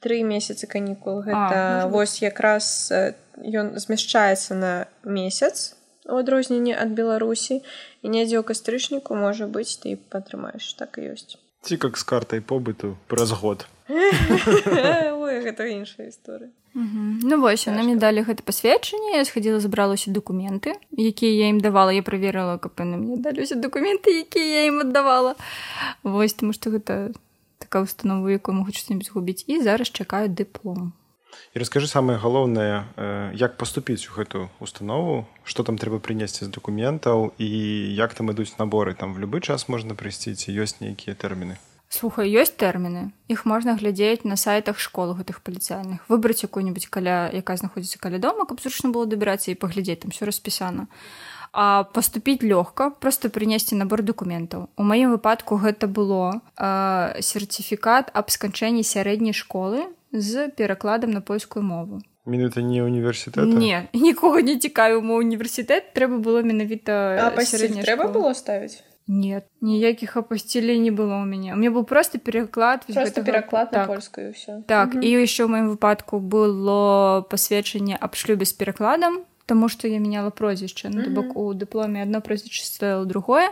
тры 0.00 0.22
месяцы 0.22 0.66
канікул 0.66 1.22
гэта 1.24 1.84
а, 1.84 1.86
вось 1.88 2.20
якраз 2.22 2.92
ён 3.36 3.76
змяшчаецца 3.78 4.54
на 4.54 4.72
месяц 5.04 5.76
у 6.08 6.16
адрозненні 6.16 6.74
ад 6.74 6.94
беларусі. 6.94 7.62
І 8.02 8.06
недзе 8.08 8.38
ў 8.38 8.44
кастрычніку 8.46 9.18
можа 9.18 9.50
быць 9.50 9.78
ты 9.82 9.98
падтрымаеш. 9.98 10.74
Так 10.78 10.98
і 11.02 11.12
ёсць. 11.16 11.36
Ці 11.66 11.76
как 11.82 11.98
з 11.98 12.04
картай 12.06 12.40
побыту 12.40 12.94
праз 13.10 13.34
год. 13.34 13.66
Гэта 15.46 15.66
іншая 15.70 16.10
гісторыя. 16.10 16.50
Ну 16.74 17.40
вось 17.40 17.64
яны 17.64 17.86
мне 17.86 17.96
далі 17.96 18.20
гэта 18.26 18.42
пасведчанне. 18.42 19.16
Я 19.16 19.24
схадзіла 19.24 19.60
забралася 19.62 20.10
документы 20.10 20.74
якія 20.92 21.46
я 21.46 21.46
ім 21.54 21.60
давала. 21.62 21.94
Я 21.94 22.02
праверыла 22.02 22.58
каб 22.58 22.76
яны 22.82 22.98
мне 23.00 23.16
даліся 23.16 23.56
документы 23.56 24.26
якія 24.26 24.60
я 24.60 24.62
ім 24.68 24.82
аддавала. 24.84 25.36
Вось 26.02 26.34
таму 26.34 26.52
што 26.52 26.74
гэта 26.74 27.16
такая 27.58 27.82
установа 27.82 28.28
якую 28.28 28.54
могуць 28.54 28.78
што-нибудь 28.78 29.08
згубіць 29.08 29.44
і 29.46 29.62
зараз 29.62 29.90
чакаюць 29.90 30.34
дыплом 30.36 30.92
і 31.54 31.60
расскажы 31.60 31.88
самае 31.90 32.16
галоўнае 32.20 32.88
як 33.36 33.56
паступіць 33.60 34.08
у 34.08 34.16
гэту 34.16 34.48
установу 34.60 35.26
что 35.44 35.64
там 35.64 35.78
трэба 35.78 36.00
прынесці 36.00 36.44
з 36.46 36.50
дакументаў 36.52 37.32
і 37.38 37.48
як 37.94 38.14
там 38.14 38.30
ідуць 38.32 38.56
наборы 38.58 38.94
там 38.94 39.14
в 39.14 39.20
любы 39.20 39.40
час 39.40 39.68
можна 39.68 39.94
прыйсці 39.94 40.34
ці 40.34 40.52
ёсць 40.52 40.80
нейкія 40.80 41.16
тэрміны 41.16 41.56
слухай 41.88 42.32
ёсць 42.32 42.56
тэрміны 42.56 43.12
іх 43.28 43.44
можна 43.46 43.76
глядзець 43.76 44.24
на 44.24 44.36
сайтах 44.36 44.80
школ 44.80 45.14
гэтых 45.18 45.40
паліцыяльных 45.42 46.08
выбраць 46.08 46.42
якую-нибудь 46.44 46.88
каля 46.88 47.30
якая 47.32 47.56
знаходзіцца 47.56 48.00
каля 48.02 48.18
дома 48.18 48.46
каб 48.46 48.60
зручна 48.60 48.90
было 48.90 49.06
дабірацца 49.06 49.50
і 49.52 49.60
паглядзець 49.60 50.02
там 50.04 50.10
все 50.10 50.26
распісана 50.26 50.88
а 50.88 51.35
поступіць 51.92 52.44
лёгка 52.44 52.90
просто 52.90 53.28
прынесці 53.32 53.80
набор 53.80 54.02
документаў 54.02 54.68
у 54.76 54.82
маім 54.84 55.16
выпадку 55.16 55.56
гэта 55.56 55.88
было 55.88 56.44
сертифікат 57.20 58.12
аб 58.12 58.28
сканчэнні 58.28 58.84
сярэдняй 58.84 59.32
школы 59.32 59.88
з 60.12 60.48
перакладам 60.48 61.10
на 61.10 61.20
польскую 61.20 61.64
мову. 61.64 62.00
Мінута 62.26 62.60
не 62.60 62.82
універсітэт 62.82 63.46
не 63.46 63.88
нікога 63.94 64.42
не 64.42 64.58
цікавіў 64.58 65.00
мой 65.00 65.24
універсітэт 65.24 65.94
трэба 65.94 66.18
было 66.18 66.42
менавіта 66.42 67.32
трэба 67.32 68.10
было 68.10 68.34
ставіць 68.34 68.82
нет 69.06 69.46
ніякіх 69.62 70.16
апусцілей 70.16 70.78
не 70.82 70.90
было 70.90 71.22
у 71.22 71.24
мяне 71.24 71.54
у 71.54 71.56
меня 71.56 71.70
был 71.70 71.84
просто 71.84 72.18
пераклад 72.18 72.82
просто 72.84 73.22
гэтага... 73.22 73.26
пераклад 73.26 73.70
так. 73.70 73.86
на 73.86 73.94
польскую 73.94 74.32
все 74.32 74.62
так 74.66 74.94
угу. 74.94 75.00
і 75.00 75.08
еще 75.22 75.46
ў 75.46 75.54
маім 75.54 75.70
выпадку 75.70 76.18
было 76.18 77.22
пасведчанне 77.30 77.94
аб 77.94 78.18
шлюбе 78.18 78.44
з 78.44 78.52
перакладам 78.52 79.22
Таму 79.46 79.68
што 79.68 79.88
я 79.88 79.98
мяняла 79.98 80.30
прозвішча 80.30 80.88
ну, 80.88 81.00
mm 81.00 81.06
-hmm. 81.06 81.14
бок 81.14 81.36
у 81.36 81.54
дыпломе 81.54 82.02
адно 82.02 82.20
прозвішча 82.20 82.64
стаіла 82.64 83.04
другое. 83.04 83.48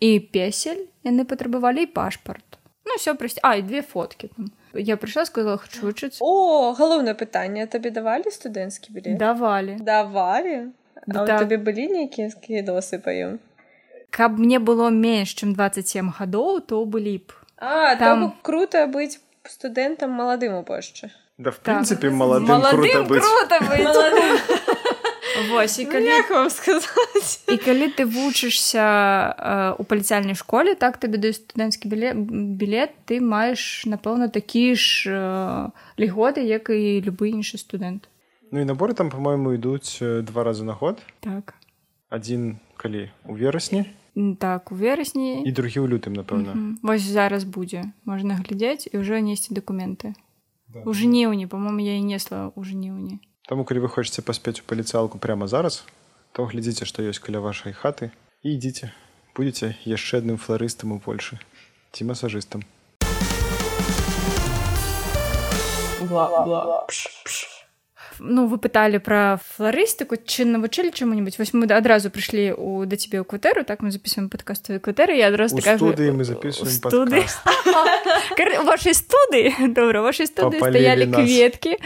І 0.00 0.20
песель 0.20 0.84
яны 1.04 1.24
патрабавалі 1.24 1.82
і 1.82 1.86
пашпарт 1.86 2.58
Ну 2.86 2.94
все 2.96 3.14
прыйсці 3.14 3.40
а 3.42 3.54
і 3.54 3.62
две 3.62 3.82
фоткі 3.82 4.28
там. 4.28 4.50
Я 4.72 4.96
прыйшла 4.96 5.24
сказала 5.26 5.56
хочу 5.56 5.86
вучыць 5.86 6.18
о 6.20 6.72
галоўнае 6.78 7.14
пытанне 7.14 7.66
табе 7.66 7.90
давалі 7.90 8.30
студэнцкі 8.30 8.94
былі 8.94 9.16
давалі 9.18 9.76
давалі 9.80 10.70
да, 11.06 11.26
так. 11.26 11.40
табе 11.40 11.56
былі 11.56 11.88
нейкія 11.88 12.30
скідосы 12.30 13.02
паём 13.02 13.38
каб 14.10 14.38
мне 14.38 14.58
было 14.58 14.90
менш 14.90 15.34
чым 15.34 15.54
27 15.58 16.14
гадоў 16.18 16.60
то 16.60 16.84
былі 16.84 17.18
б. 17.18 17.34
А 17.58 17.96
там 17.96 18.32
круто 18.42 18.86
быць 18.86 19.18
студэнтам 19.44 20.10
маладым 20.10 20.54
у 20.54 20.62
пошчы 20.62 21.10
да 21.38 21.50
в 21.50 21.58
прынцыпе 21.58 22.08
так. 22.08 22.12
маладым, 22.12 22.48
маладым 22.48 22.80
круто 22.80 23.02
быць. 23.04 23.22
Круто 23.22 23.56
быць. 23.68 24.62
Вось, 25.50 25.78
і 25.78 25.84
ну, 25.84 25.90
калі... 25.90 26.10
вам 26.30 26.50
сказаць 26.50 27.44
і 27.48 27.56
калі 27.56 27.88
ты 27.92 28.06
вучышся 28.06 28.84
э, 29.36 29.74
у 29.78 29.84
паліцыяльнай 29.84 30.34
школе 30.34 30.74
так 30.74 30.96
табе 30.96 31.18
даюць 31.18 31.42
студэнцкі 31.42 31.88
білет 31.88 32.16
білет 32.60 32.96
ты 33.04 33.20
маеш 33.20 33.84
напэўна 33.84 34.28
такі 34.28 34.74
ж 34.74 35.10
э, 35.12 35.70
льготы 36.00 36.44
як 36.46 36.70
і 36.70 37.00
любы 37.04 37.30
іншы 37.30 37.58
студэнт 37.60 38.08
Ну 38.50 38.62
і 38.62 38.64
наборы 38.64 38.94
там 38.94 39.10
по-моему 39.10 39.58
ідуць 39.58 39.98
два 40.00 40.44
разы 40.46 40.62
на 40.62 40.72
год. 40.72 41.02
Так. 41.18 41.58
Адзін 42.08 42.62
калі 42.76 43.10
у 43.26 43.34
верасні 43.34 43.84
так 44.38 44.72
у 44.72 44.74
верасні 44.74 45.44
і 45.44 45.50
другі 45.52 45.84
ў 45.84 45.86
лютым 45.92 46.16
напэўна 46.16 46.80
вось 46.80 47.04
зараз 47.04 47.44
будзе 47.44 47.92
можна 48.08 48.40
глядзець 48.40 48.88
і 48.88 49.04
ўжо 49.04 49.20
несці 49.20 49.52
дакументы 49.52 50.16
да. 50.72 50.80
у 50.88 50.96
жніўні 50.96 51.44
по-моему 51.46 51.84
я 51.84 52.00
і 52.00 52.04
несла 52.04 52.48
ў 52.56 52.60
жніўні 52.64 53.20
Таму 53.46 53.62
калі 53.62 53.78
вы 53.86 53.88
хочаце 53.88 54.22
паспець 54.26 54.58
у 54.58 54.64
паліцыялку 54.66 55.18
прямо 55.22 55.46
зараз 55.46 55.84
то 56.34 56.44
глядзіце 56.50 56.82
што 56.90 57.06
ёсць 57.06 57.22
каля 57.22 57.38
вашай 57.44 57.70
хаты 57.70 58.10
і 58.42 58.54
ідзіце 58.58 58.90
будзеце 59.38 59.68
яшчэ 59.86 60.18
адным 60.18 60.38
фларыстам 60.42 60.96
у 60.96 60.98
польшы 60.98 61.38
ці 61.94 62.10
масажыстам 62.10 62.66
ну 68.20 68.46
вы 68.46 68.58
пыталі 68.58 68.98
пра 68.98 69.38
фларыстыку 69.56 70.16
чы 70.16 70.44
навучылі 70.44 70.90
чаму-нибудь 70.92 71.38
вось 71.38 71.52
мы 71.52 71.66
адразу 71.66 72.10
прыйшлі 72.10 72.54
у 72.56 72.84
да 72.86 72.96
цябе 72.96 73.20
ў 73.20 73.24
кватэру 73.24 73.64
так 73.64 73.82
мы 73.82 73.90
записываем 73.90 74.30
падкаставыя 74.30 74.80
кватэры 74.80 75.16
я 75.16 75.28
адразу 75.28 75.58
студыі 75.58 76.12
мы 76.12 76.24
записываем 76.24 76.72
студы 76.72 77.24
вашай 78.70 78.94
студыі 78.94 79.54
добра 79.76 80.02
вашай 80.02 80.26
студыі 80.26 80.60
стаялі 80.60 81.10
кветкі 81.10 81.76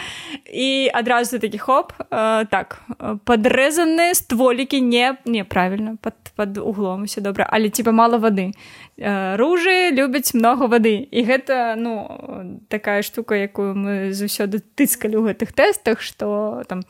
і 0.47 0.91
адразу 0.93 1.39
такі 1.39 1.59
хоп 1.59 1.93
так 2.11 2.83
падрэзаныя 3.25 4.15
стволікі 4.15 4.81
не 4.81 5.17
неправільна 5.25 5.97
под 6.01 6.15
под 6.37 6.59
углом 6.59 7.03
усе 7.09 7.21
добра 7.21 7.47
але 7.51 7.69
типа 7.69 7.93
мала 7.93 8.19
вады 8.19 8.53
ружы 9.01 9.91
любяць 9.97 10.35
много 10.35 10.69
вады 10.69 11.09
і 11.09 11.21
гэта 11.25 11.75
ну 11.77 12.61
такая 12.69 13.03
штука 13.03 13.35
якую 13.35 13.75
мы 13.75 14.13
заўсёды 14.13 14.61
тыцкалі 14.61 15.17
ў 15.17 15.33
гэтых 15.33 15.57
тэстах 15.57 16.05
што 16.05 16.20
што 16.21 16.63
там 16.69 16.85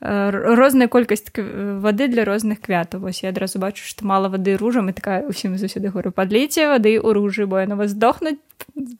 розная 0.00 0.88
колькасць 0.92 1.32
вады 1.32 2.08
для 2.12 2.24
розных 2.28 2.60
квятаў. 2.60 3.00
Вось 3.00 3.24
я 3.24 3.32
адразу 3.32 3.58
бачу 3.58 3.80
што 3.80 4.04
мала 4.04 4.28
вады 4.28 4.56
ружам 4.60 4.92
і 4.92 4.92
такая 4.92 5.24
усім 5.24 5.56
заўсёды 5.56 5.88
говорю 5.88 6.12
падліце 6.12 6.68
вады 6.68 7.00
ў 7.00 7.16
ружы 7.16 7.48
бо 7.48 7.64
яна 7.64 7.80
вас 7.80 7.96
здохнуць 7.96 8.36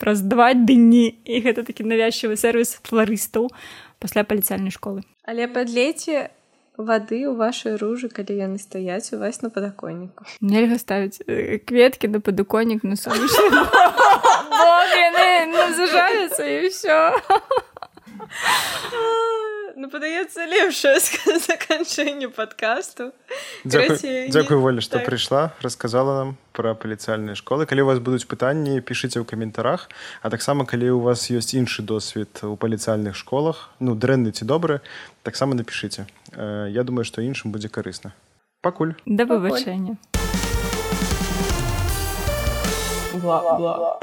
праз 0.00 0.24
два 0.24 0.56
дні. 0.56 1.20
І 1.28 1.44
гэта 1.44 1.68
такі 1.68 1.84
навязчывы 1.84 2.40
сервіс 2.40 2.80
фларыстаў 2.88 3.52
пасля 4.00 4.24
паліцыяльнай 4.24 4.72
школы. 4.72 5.04
Але 5.28 5.44
падлеце 5.52 6.32
вады 6.80 7.28
ў 7.28 7.36
вашай 7.36 7.76
ружы 7.76 8.08
калі 8.08 8.32
яны 8.32 8.56
стаяць 8.56 9.12
у 9.12 9.20
вас 9.20 9.44
на 9.44 9.52
падаконніку. 9.52 10.24
Нельга 10.40 10.80
ставіць 10.80 11.20
кветкі 11.68 12.08
на 12.08 12.24
падаконнік 12.24 12.88
на 12.88 12.96
сонечны 12.96 13.52
зажаюцца 15.76 16.42
і 16.46 16.56
ўсё 16.72 16.98
ну 19.76 19.90
падаецца 19.92 20.48
лепшае 20.48 20.96
заканчэнне 21.50 22.32
падкасту 22.32 23.12
Дзякую 23.64 24.60
волі 24.60 24.80
што 24.80 24.96
так. 24.96 25.04
прыйшла 25.04 25.52
расказала 25.60 26.16
нам 26.24 26.30
пра 26.56 26.72
паліцыяльныя 26.72 27.36
школы. 27.36 27.68
Калі 27.68 27.84
у 27.84 27.88
вас 27.92 28.00
будуць 28.00 28.24
пытанні 28.24 28.80
пішыце 28.80 29.20
ў 29.20 29.28
каментарах 29.28 29.92
а 30.24 30.32
таксама 30.32 30.64
калі 30.64 30.96
у 30.96 31.00
вас 31.04 31.28
ёсць 31.28 31.52
іншы 31.52 31.84
досвед 31.84 32.40
у 32.40 32.56
паліцыяльных 32.56 33.12
школах 33.12 33.68
ну 33.78 33.92
дрэнны 33.92 34.32
ці 34.32 34.48
добры 34.48 34.80
таксама 35.22 35.52
напішыце 35.52 36.08
Я 36.32 36.82
думаю 36.82 37.04
што 37.04 37.20
іншым 37.20 37.52
будзе 37.52 37.68
карысна 37.68 38.16
пакуль. 38.64 38.96
Да 39.04 39.28
выбачэння 39.28 40.00
Бла, 43.16 43.40
бла, 43.40 43.76
бла. 43.76 44.00